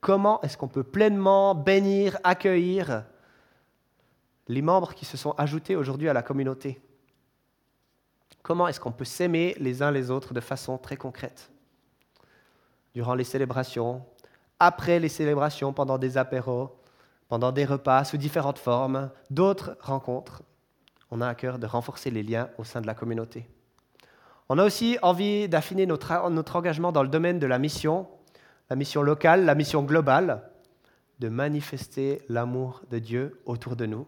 Comment 0.02 0.42
est-ce 0.42 0.58
qu'on 0.58 0.68
peut 0.68 0.84
pleinement 0.84 1.54
bénir, 1.54 2.18
accueillir 2.24 3.06
les 4.48 4.64
membres 4.64 4.96
qui 4.96 5.06
se 5.06 5.16
sont 5.16 5.32
ajoutés 5.38 5.76
aujourd'hui 5.76 6.10
à 6.10 6.14
la 6.14 6.24
communauté? 6.24 6.82
Comment 8.42 8.68
est-ce 8.68 8.80
qu'on 8.80 8.92
peut 8.92 9.06
s'aimer 9.06 9.56
les 9.60 9.84
uns 9.84 9.92
les 9.92 10.10
autres 10.10 10.34
de 10.34 10.40
façon 10.40 10.80
très 10.80 10.98
concrète? 10.98 11.52
Durant 12.96 13.14
les 13.14 13.24
célébrations, 13.24 14.04
après 14.60 15.00
les 15.00 15.08
célébrations, 15.08 15.72
pendant 15.72 16.00
des 16.00 16.18
apéros, 16.18 16.76
pendant 17.30 17.52
des 17.52 17.66
repas 17.66 18.04
sous 18.04 18.18
différentes 18.18 18.58
formes, 18.58 19.12
d'autres 19.30 19.78
rencontres, 19.82 20.42
on 21.12 21.22
a 21.22 21.28
à 21.28 21.36
cœur 21.36 21.60
de 21.60 21.68
renforcer 21.68 22.10
les 22.10 22.24
liens 22.24 22.50
au 22.58 22.64
sein 22.64 22.82
de 22.82 22.88
la 22.88 22.96
communauté. 22.96 23.48
On 24.50 24.58
a 24.58 24.66
aussi 24.66 24.98
envie 25.04 25.48
d'affiner 25.48 25.86
notre, 25.86 26.30
notre 26.32 26.56
engagement 26.56 26.92
dans 26.92 27.04
le 27.04 27.10
domaine 27.10 27.38
de 27.38 27.46
la 27.46 27.60
mission 27.60 28.08
la 28.72 28.78
mission 28.78 29.02
locale, 29.02 29.44
la 29.44 29.54
mission 29.54 29.84
globale, 29.84 30.50
de 31.20 31.28
manifester 31.28 32.22
l'amour 32.30 32.82
de 32.90 33.00
Dieu 33.00 33.42
autour 33.46 33.76
de 33.76 33.86
nous. 33.86 34.08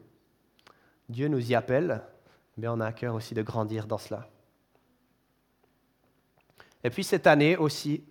Dieu 1.10 1.28
nous 1.28 1.52
y 1.52 1.54
appelle, 1.54 2.02
mais 2.56 2.70
on 2.70 2.80
a 2.80 2.86
à 2.86 2.94
cœur 2.94 3.14
aussi 3.14 3.34
de 3.34 3.42
grandir 3.42 3.88
dans 3.88 3.98
cela. 3.98 4.30
Et 6.82 6.90
puis 6.90 7.04
cette 7.04 7.28
année 7.28 7.58
aussi, 7.58 8.06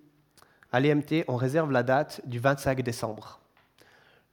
à 0.70 0.78
l'EMT, 0.78 1.24
on 1.26 1.36
réserve 1.36 1.72
la 1.72 1.82
date 1.82 2.20
du 2.26 2.38
25 2.38 2.82
décembre. 2.82 3.40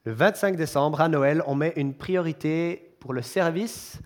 Le 0.04 0.12
25 0.12 0.58
décembre, 0.58 1.00
à 1.00 1.08
Noël, 1.08 1.42
on 1.48 1.56
met 1.56 1.72
une 1.78 1.94
priorité 1.94 2.98
pour 3.00 3.14
le 3.14 3.22
service, 3.22 3.98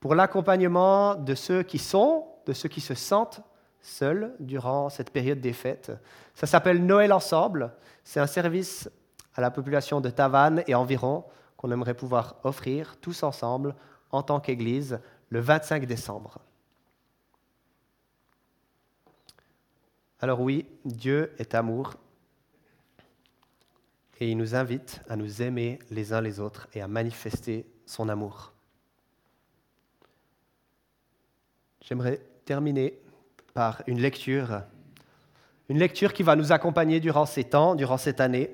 pour 0.00 0.14
l'accompagnement 0.14 1.14
de 1.14 1.34
ceux 1.34 1.62
qui 1.62 1.78
sont, 1.78 2.26
de 2.44 2.52
ceux 2.52 2.68
qui 2.68 2.82
se 2.82 2.92
sentent 2.92 3.40
seul 3.84 4.34
durant 4.40 4.88
cette 4.88 5.10
période 5.10 5.40
des 5.40 5.52
fêtes. 5.52 5.92
Ça 6.34 6.46
s'appelle 6.46 6.84
Noël 6.84 7.12
ensemble. 7.12 7.72
C'est 8.02 8.18
un 8.18 8.26
service 8.26 8.90
à 9.34 9.40
la 9.40 9.50
population 9.50 10.00
de 10.00 10.10
Tavannes 10.10 10.64
et 10.66 10.74
environ 10.74 11.24
qu'on 11.56 11.70
aimerait 11.70 11.94
pouvoir 11.94 12.36
offrir 12.44 12.96
tous 13.00 13.22
ensemble 13.22 13.74
en 14.10 14.22
tant 14.22 14.40
qu'Église 14.40 14.98
le 15.28 15.40
25 15.40 15.86
décembre. 15.86 16.38
Alors 20.20 20.40
oui, 20.40 20.66
Dieu 20.84 21.32
est 21.38 21.54
amour 21.54 21.94
et 24.20 24.30
il 24.30 24.38
nous 24.38 24.54
invite 24.54 25.02
à 25.08 25.16
nous 25.16 25.42
aimer 25.42 25.78
les 25.90 26.12
uns 26.12 26.20
les 26.20 26.40
autres 26.40 26.68
et 26.72 26.80
à 26.80 26.88
manifester 26.88 27.66
son 27.84 28.08
amour. 28.08 28.52
J'aimerais 31.82 32.22
terminer 32.46 32.98
par 33.54 33.82
une 33.86 34.00
lecture, 34.00 34.62
une 35.68 35.78
lecture 35.78 36.12
qui 36.12 36.24
va 36.24 36.34
nous 36.36 36.52
accompagner 36.52 36.98
durant 36.98 37.24
ces 37.24 37.44
temps, 37.44 37.76
durant 37.76 37.96
cette 37.96 38.20
année. 38.20 38.50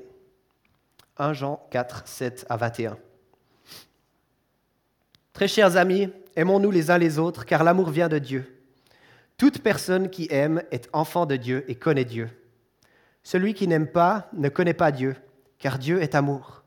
1 1.16 1.32
Jean 1.32 1.66
4, 1.70 2.06
7 2.06 2.46
à 2.48 2.56
21. 2.56 2.98
Très 5.32 5.48
chers 5.48 5.76
amis, 5.76 6.10
aimons-nous 6.36 6.70
les 6.70 6.90
uns 6.90 6.98
les 6.98 7.18
autres, 7.18 7.46
car 7.46 7.64
l'amour 7.64 7.90
vient 7.90 8.08
de 8.08 8.18
Dieu. 8.18 8.62
Toute 9.38 9.62
personne 9.62 10.10
qui 10.10 10.28
aime 10.30 10.62
est 10.70 10.88
enfant 10.92 11.24
de 11.24 11.36
Dieu 11.36 11.64
et 11.68 11.74
connaît 11.74 12.04
Dieu. 12.04 12.28
Celui 13.22 13.54
qui 13.54 13.66
n'aime 13.66 13.86
pas 13.86 14.28
ne 14.34 14.50
connaît 14.50 14.74
pas 14.74 14.92
Dieu, 14.92 15.16
car 15.58 15.78
Dieu 15.78 16.02
est 16.02 16.14
amour. 16.14 16.62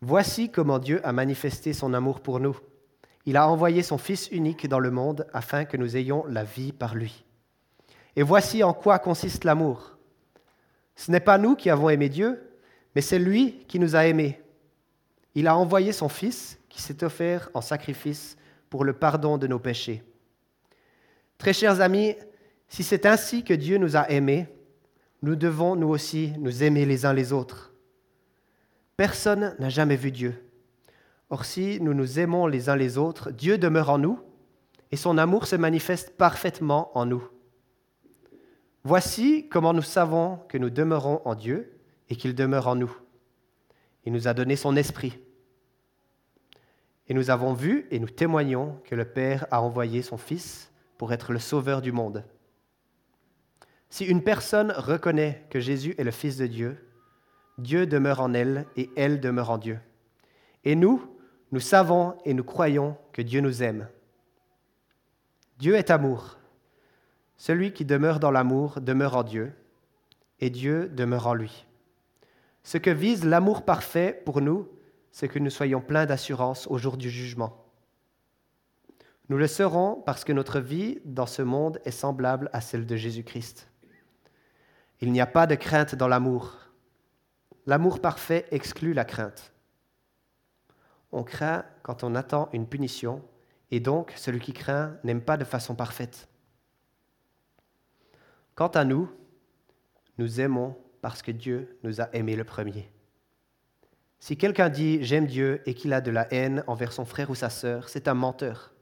Voici 0.00 0.50
comment 0.50 0.78
Dieu 0.78 1.00
a 1.04 1.12
manifesté 1.12 1.72
son 1.72 1.92
amour 1.92 2.20
pour 2.20 2.38
nous. 2.38 2.56
Il 3.26 3.36
a 3.36 3.48
envoyé 3.48 3.82
son 3.82 3.98
Fils 3.98 4.28
unique 4.30 4.68
dans 4.68 4.78
le 4.78 4.92
monde 4.92 5.26
afin 5.32 5.64
que 5.64 5.76
nous 5.76 5.96
ayons 5.96 6.24
la 6.26 6.44
vie 6.44 6.72
par 6.72 6.94
lui. 6.94 7.24
Et 8.14 8.22
voici 8.22 8.62
en 8.62 8.72
quoi 8.72 9.00
consiste 9.00 9.44
l'amour. 9.44 9.98
Ce 10.94 11.10
n'est 11.10 11.20
pas 11.20 11.36
nous 11.36 11.56
qui 11.56 11.68
avons 11.68 11.90
aimé 11.90 12.08
Dieu, 12.08 12.40
mais 12.94 13.02
c'est 13.02 13.18
lui 13.18 13.64
qui 13.68 13.78
nous 13.80 13.96
a 13.96 14.06
aimés. 14.06 14.40
Il 15.34 15.48
a 15.48 15.56
envoyé 15.56 15.92
son 15.92 16.08
Fils 16.08 16.58
qui 16.68 16.80
s'est 16.80 17.04
offert 17.04 17.50
en 17.52 17.60
sacrifice 17.60 18.38
pour 18.70 18.84
le 18.84 18.94
pardon 18.94 19.36
de 19.36 19.46
nos 19.46 19.58
péchés. 19.58 20.02
Très 21.36 21.52
chers 21.52 21.80
amis, 21.80 22.14
si 22.68 22.82
c'est 22.82 23.06
ainsi 23.06 23.44
que 23.44 23.52
Dieu 23.52 23.76
nous 23.76 23.96
a 23.96 24.08
aimés, 24.10 24.48
nous 25.20 25.36
devons 25.36 25.76
nous 25.76 25.88
aussi 25.88 26.32
nous 26.38 26.62
aimer 26.62 26.86
les 26.86 27.04
uns 27.04 27.12
les 27.12 27.32
autres. 27.32 27.72
Personne 28.96 29.54
n'a 29.58 29.68
jamais 29.68 29.96
vu 29.96 30.10
Dieu. 30.10 30.45
Or 31.30 31.44
si 31.44 31.80
nous 31.80 31.94
nous 31.94 32.18
aimons 32.18 32.46
les 32.46 32.68
uns 32.68 32.76
les 32.76 32.98
autres, 32.98 33.30
Dieu 33.30 33.58
demeure 33.58 33.90
en 33.90 33.98
nous 33.98 34.20
et 34.92 34.96
son 34.96 35.18
amour 35.18 35.46
se 35.46 35.56
manifeste 35.56 36.16
parfaitement 36.16 36.96
en 36.96 37.06
nous. 37.06 37.28
Voici 38.84 39.48
comment 39.48 39.72
nous 39.72 39.82
savons 39.82 40.38
que 40.48 40.58
nous 40.58 40.70
demeurons 40.70 41.20
en 41.24 41.34
Dieu 41.34 41.80
et 42.08 42.14
qu'il 42.14 42.34
demeure 42.36 42.68
en 42.68 42.76
nous. 42.76 42.96
Il 44.04 44.12
nous 44.12 44.28
a 44.28 44.34
donné 44.34 44.54
son 44.54 44.76
esprit. 44.76 45.18
Et 47.08 47.14
nous 47.14 47.30
avons 47.30 47.52
vu 47.52 47.86
et 47.90 47.98
nous 47.98 48.08
témoignons 48.08 48.80
que 48.84 48.94
le 48.94 49.04
Père 49.04 49.46
a 49.50 49.60
envoyé 49.60 50.02
son 50.02 50.16
Fils 50.16 50.70
pour 50.98 51.12
être 51.12 51.32
le 51.32 51.40
Sauveur 51.40 51.82
du 51.82 51.90
monde. 51.90 52.24
Si 53.90 54.04
une 54.04 54.22
personne 54.22 54.72
reconnaît 54.72 55.44
que 55.50 55.58
Jésus 55.58 55.94
est 55.98 56.04
le 56.04 56.10
Fils 56.10 56.36
de 56.36 56.46
Dieu, 56.46 56.76
Dieu 57.58 57.86
demeure 57.86 58.20
en 58.20 58.34
elle 58.34 58.66
et 58.76 58.90
elle 58.96 59.20
demeure 59.20 59.50
en 59.50 59.58
Dieu. 59.58 59.78
Et 60.64 60.74
nous, 60.74 61.02
nous 61.52 61.60
savons 61.60 62.16
et 62.24 62.34
nous 62.34 62.44
croyons 62.44 62.96
que 63.12 63.22
Dieu 63.22 63.40
nous 63.40 63.62
aime. 63.62 63.88
Dieu 65.58 65.76
est 65.76 65.90
amour. 65.90 66.38
Celui 67.36 67.72
qui 67.72 67.84
demeure 67.84 68.18
dans 68.18 68.30
l'amour 68.30 68.80
demeure 68.80 69.16
en 69.16 69.22
Dieu, 69.22 69.52
et 70.40 70.50
Dieu 70.50 70.88
demeure 70.88 71.28
en 71.28 71.34
lui. 71.34 71.66
Ce 72.62 72.78
que 72.78 72.90
vise 72.90 73.24
l'amour 73.24 73.64
parfait 73.64 74.22
pour 74.24 74.40
nous, 74.40 74.68
c'est 75.12 75.28
que 75.28 75.38
nous 75.38 75.50
soyons 75.50 75.80
pleins 75.80 76.04
d'assurance 76.04 76.66
au 76.66 76.78
jour 76.78 76.96
du 76.96 77.08
jugement. 77.08 77.64
Nous 79.28 79.38
le 79.38 79.46
serons 79.46 80.02
parce 80.04 80.24
que 80.24 80.32
notre 80.32 80.60
vie 80.60 81.00
dans 81.04 81.26
ce 81.26 81.42
monde 81.42 81.80
est 81.84 81.90
semblable 81.90 82.50
à 82.52 82.60
celle 82.60 82.86
de 82.86 82.96
Jésus-Christ. 82.96 83.70
Il 85.00 85.12
n'y 85.12 85.20
a 85.20 85.26
pas 85.26 85.46
de 85.46 85.54
crainte 85.54 85.94
dans 85.94 86.08
l'amour. 86.08 86.58
L'amour 87.66 88.00
parfait 88.00 88.46
exclut 88.50 88.92
la 88.92 89.04
crainte 89.04 89.52
on 91.16 91.24
craint 91.24 91.64
quand 91.82 92.04
on 92.04 92.14
attend 92.14 92.50
une 92.52 92.66
punition, 92.66 93.22
et 93.70 93.80
donc 93.80 94.12
celui 94.16 94.38
qui 94.38 94.52
craint 94.52 94.96
n'aime 95.02 95.22
pas 95.22 95.38
de 95.38 95.44
façon 95.44 95.74
parfaite. 95.74 96.28
Quant 98.54 98.68
à 98.68 98.84
nous, 98.84 99.10
nous 100.18 100.40
aimons 100.40 100.76
parce 101.00 101.22
que 101.22 101.30
Dieu 101.30 101.78
nous 101.82 102.02
a 102.02 102.08
aimés 102.14 102.36
le 102.36 102.44
premier. 102.44 102.90
Si 104.18 104.36
quelqu'un 104.36 104.68
dit 104.68 105.02
j'aime 105.02 105.26
Dieu 105.26 105.62
et 105.66 105.74
qu'il 105.74 105.94
a 105.94 106.02
de 106.02 106.10
la 106.10 106.32
haine 106.32 106.62
envers 106.66 106.92
son 106.92 107.06
frère 107.06 107.30
ou 107.30 107.34
sa 107.34 107.48
sœur, 107.48 107.88
c'est 107.88 108.08
un 108.08 108.14
menteur. 108.14 108.72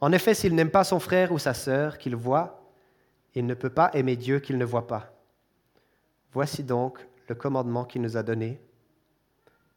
En 0.00 0.12
effet, 0.12 0.34
s'il 0.34 0.54
n'aime 0.54 0.70
pas 0.70 0.84
son 0.84 1.00
frère 1.00 1.32
ou 1.32 1.38
sa 1.38 1.54
sœur 1.54 1.96
qu'il 1.96 2.16
voit, 2.16 2.74
il 3.34 3.46
ne 3.46 3.54
peut 3.54 3.70
pas 3.70 3.90
aimer 3.94 4.16
Dieu 4.16 4.40
qu'il 4.40 4.58
ne 4.58 4.64
voit 4.64 4.86
pas. 4.86 5.14
Voici 6.32 6.62
donc 6.62 7.06
le 7.28 7.34
commandement 7.34 7.84
qu'il 7.84 8.02
nous 8.02 8.18
a 8.18 8.22
donné. 8.22 8.60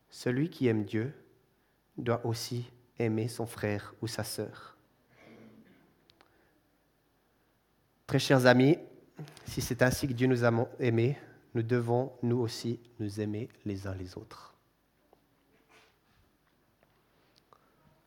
Celui 0.09 0.49
qui 0.49 0.67
aime 0.67 0.83
Dieu 0.83 1.13
doit 1.97 2.25
aussi 2.25 2.69
aimer 2.99 3.27
son 3.27 3.45
frère 3.45 3.93
ou 4.01 4.07
sa 4.07 4.23
sœur. 4.23 4.75
Très 8.07 8.19
chers 8.19 8.45
amis, 8.45 8.77
si 9.45 9.61
c'est 9.61 9.81
ainsi 9.81 10.07
que 10.07 10.13
Dieu 10.13 10.27
nous 10.27 10.45
a 10.45 10.51
aimés, 10.79 11.17
nous 11.53 11.63
devons 11.63 12.11
nous 12.21 12.37
aussi 12.37 12.79
nous 12.99 13.19
aimer 13.19 13.49
les 13.65 13.87
uns 13.87 13.95
les 13.95 14.17
autres. 14.17 14.53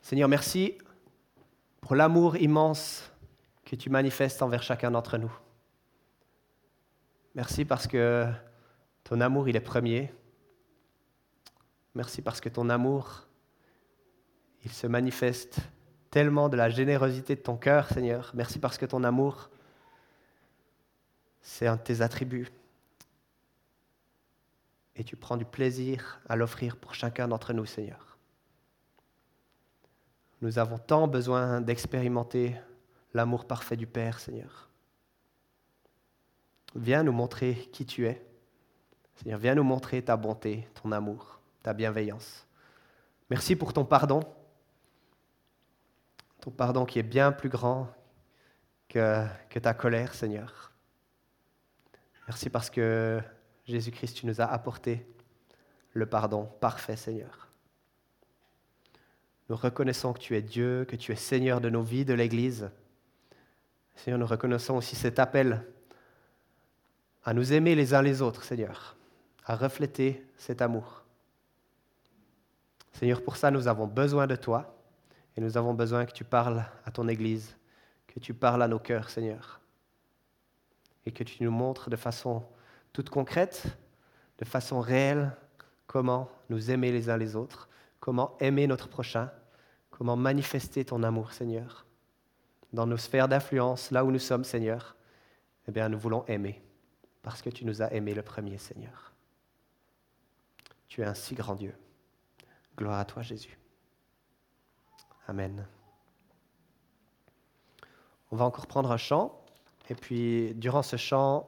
Seigneur, 0.03 0.29
merci 0.29 0.79
pour 1.81 1.95
l'amour 1.95 2.37
immense 2.37 3.11
que 3.65 3.77
tu 3.77 3.91
manifestes 3.91 4.41
envers 4.43 4.63
chacun 4.63 4.91
d'entre 4.91 5.19
nous. 5.19 5.33
Merci 7.35 7.65
parce 7.65 7.87
que 7.87 8.27
ton 9.05 9.21
amour, 9.21 9.49
il 9.49 9.57
est 9.57 9.61
premier. 9.61 10.13
Merci 11.95 12.23
parce 12.23 12.41
que 12.41 12.49
ton 12.49 12.69
amour 12.69 13.28
il 14.69 14.75
se 14.75 14.87
manifeste 14.87 15.61
tellement 16.11 16.51
de 16.51 16.57
la 16.57 16.69
générosité 16.69 17.35
de 17.35 17.41
ton 17.41 17.57
cœur, 17.57 17.89
Seigneur. 17.89 18.33
Merci 18.35 18.59
parce 18.59 18.77
que 18.77 18.85
ton 18.85 19.03
amour, 19.03 19.49
c'est 21.41 21.67
un 21.67 21.77
de 21.77 21.81
tes 21.81 22.03
attributs. 22.03 22.51
Et 24.95 25.05
tu 25.05 25.17
prends 25.17 25.39
du 25.39 25.47
plaisir 25.47 26.21
à 26.29 26.37
l'offrir 26.37 26.77
pour 26.77 26.95
chacun 26.95 27.29
d'entre 27.29 27.55
nous, 27.55 27.65
Seigneur. 27.65 28.19
Nous 30.43 30.59
avons 30.59 30.79
tant 30.79 31.09
besoin 31.09 31.63
d'expérimenter 31.63 32.55
l'amour 33.15 33.47
parfait 33.47 33.77
du 33.77 33.87
Père, 33.87 34.21
Seigneur. 34.21 34.69
Viens 36.75 37.05
nous 37.05 37.13
montrer 37.13 37.55
qui 37.73 37.87
tu 37.87 38.07
es. 38.07 38.23
Seigneur, 39.17 39.39
viens 39.39 39.55
nous 39.55 39.65
montrer 39.65 40.03
ta 40.03 40.17
bonté, 40.19 40.69
ton 40.83 40.93
amour, 40.93 41.41
ta 41.63 41.73
bienveillance. 41.73 42.47
Merci 43.31 43.57
pour 43.57 43.73
ton 43.73 43.87
pardon. 43.87 44.21
Pardon 46.57 46.85
qui 46.85 46.99
est 46.99 47.05
bien 47.05 47.33
plus 47.33 47.49
grand 47.49 47.89
que, 48.89 49.25
que 49.51 49.59
ta 49.59 49.75
colère, 49.75 50.15
Seigneur. 50.15 50.73
Merci 52.27 52.51
parce 52.51 52.71
que 52.71 53.21
Jésus-Christ, 53.67 54.15
tu 54.17 54.27
nous 54.27 54.41
as 54.41 54.47
apporté 54.47 55.07
le 55.93 56.07
pardon 56.07 56.47
parfait, 56.61 56.97
Seigneur. 56.97 57.49
Nous 59.49 59.57
reconnaissons 59.57 60.13
que 60.13 60.19
tu 60.19 60.37
es 60.37 60.43
Dieu, 60.43 60.85
que 60.87 60.97
tu 60.97 61.13
es 61.13 61.17
Seigneur 61.17 61.61
de 61.61 61.71
nos 61.71 61.83
vies, 61.83 62.05
de 62.05 62.15
l'Église. 62.15 62.71
Seigneur, 63.97 64.19
nous 64.19 64.27
reconnaissons 64.27 64.77
aussi 64.77 64.95
cet 64.95 65.19
appel 65.19 65.65
à 67.25 67.35
nous 67.35 67.53
aimer 67.53 67.75
les 67.75 67.95
uns 67.95 68.03
les 68.03 68.23
autres, 68.23 68.45
Seigneur, 68.45 68.97
à 69.45 69.57
refléter 69.57 70.25
cet 70.37 70.63
amour. 70.63 71.05
Seigneur, 72.93 73.23
pour 73.23 73.37
ça, 73.37 73.51
nous 73.51 73.69
avons 73.69 73.87
besoin 73.87 74.27
de 74.27 74.37
toi 74.37 74.78
et 75.39 75.41
nous 75.41 75.57
avons 75.57 75.73
besoin 75.73 76.05
que 76.05 76.11
tu 76.11 76.25
parles 76.25 76.65
à 76.85 76.91
ton 76.91 77.07
Église, 77.07 77.57
que 78.09 78.19
tu 78.19 78.35
parles 78.35 78.61
à 78.61 78.67
nos 78.67 78.81
cœurs, 78.81 79.09
Seigneur, 79.09 79.61
et 81.07 81.13
que 81.13 81.23
tu 81.23 81.45
nous 81.45 81.53
montres 81.53 81.91
de 81.91 81.95
façon 81.95 82.43
toute 82.93 83.09
concrète, 83.09 83.63
de 84.39 84.45
façon 84.45 84.81
réelle, 84.81 85.31
comment 85.87 86.29
nous 86.49 86.73
aimer 86.73 86.91
les 86.91 87.09
uns 87.09 87.17
les 87.17 87.37
autres, 87.37 87.69
comment 88.01 88.37
aimer 88.41 88.67
notre 88.67 88.89
prochain, 88.89 89.31
comment 89.93 90.17
manifester 90.17 90.85
ton 90.85 91.05
amour, 91.05 91.33
Seigneur. 91.33 91.87
Dans 92.73 92.89
nos 92.89 92.97
sphères 92.97 93.29
d'influence, 93.29 93.93
là 93.93 94.05
où 94.05 94.11
nous 94.11 94.19
sommes, 94.19 94.43
Seigneur, 94.43 94.97
eh 95.69 95.71
bien, 95.71 95.89
nous 95.89 96.01
voulons 96.01 96.25
aimer, 96.27 96.61
parce 97.23 97.43
que 97.43 97.51
tu 97.51 97.65
nous 97.65 97.81
as 97.81 97.93
aimés 97.93 98.15
le 98.15 98.23
premier, 98.23 98.59
Seigneur. 98.59 99.13
Tu 100.89 101.03
es 101.03 101.05
un 101.05 101.15
si 101.15 101.37
grand 101.37 101.55
Dieu. 101.55 101.77
Gloire 102.77 102.99
à 102.99 103.05
toi, 103.05 103.23
Jésus. 103.23 103.57
Amen. 105.31 105.67
On 108.33 108.37
va 108.37 108.47
encore 108.47 108.67
prendre 108.67 108.91
un 108.91 108.97
chant, 108.97 109.39
et 109.91 109.95
puis 109.95 110.55
durant 110.55 110.83
ce 110.83 110.97
chant, 110.97 111.47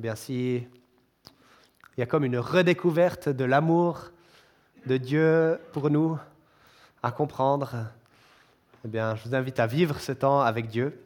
eh 0.00 0.14
si 0.14 0.64
il 1.96 2.00
y 2.00 2.02
a 2.02 2.06
comme 2.06 2.24
une 2.24 2.38
redécouverte 2.38 3.28
de 3.28 3.44
l'amour 3.44 4.12
de 4.86 4.98
Dieu 4.98 5.58
pour 5.72 5.90
nous 5.90 6.16
à 7.02 7.10
comprendre, 7.10 7.86
eh 8.84 8.88
bien, 8.88 9.16
je 9.16 9.28
vous 9.28 9.34
invite 9.34 9.58
à 9.58 9.66
vivre 9.66 9.98
ce 9.98 10.12
temps 10.12 10.40
avec 10.40 10.68
Dieu. 10.68 11.04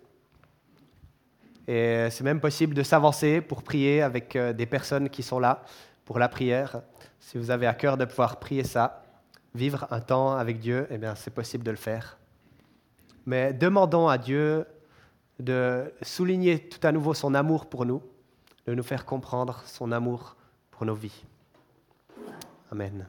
Et 1.66 2.08
c'est 2.10 2.24
même 2.24 2.40
possible 2.40 2.74
de 2.74 2.82
s'avancer 2.82 3.40
pour 3.40 3.62
prier 3.62 4.02
avec 4.02 4.36
euh, 4.36 4.52
des 4.52 4.66
personnes 4.66 5.08
qui 5.08 5.22
sont 5.22 5.38
là 5.38 5.62
pour 6.04 6.18
la 6.18 6.28
prière. 6.28 6.82
Si 7.20 7.38
vous 7.38 7.50
avez 7.50 7.66
à 7.66 7.72
cœur 7.72 7.96
de 7.96 8.04
pouvoir 8.04 8.38
prier 8.38 8.64
ça, 8.64 9.01
vivre 9.54 9.86
un 9.90 10.00
temps 10.00 10.36
avec 10.36 10.60
Dieu, 10.60 10.86
eh 10.90 10.98
bien, 10.98 11.14
c'est 11.14 11.30
possible 11.30 11.64
de 11.64 11.70
le 11.70 11.76
faire. 11.76 12.18
Mais 13.26 13.52
demandons 13.52 14.08
à 14.08 14.18
Dieu 14.18 14.66
de 15.38 15.92
souligner 16.02 16.68
tout 16.68 16.84
à 16.86 16.92
nouveau 16.92 17.14
son 17.14 17.34
amour 17.34 17.66
pour 17.66 17.84
nous, 17.84 18.02
de 18.66 18.74
nous 18.74 18.82
faire 18.82 19.04
comprendre 19.04 19.62
son 19.66 19.92
amour 19.92 20.36
pour 20.70 20.86
nos 20.86 20.94
vies. 20.94 21.24
Amen. 22.70 23.06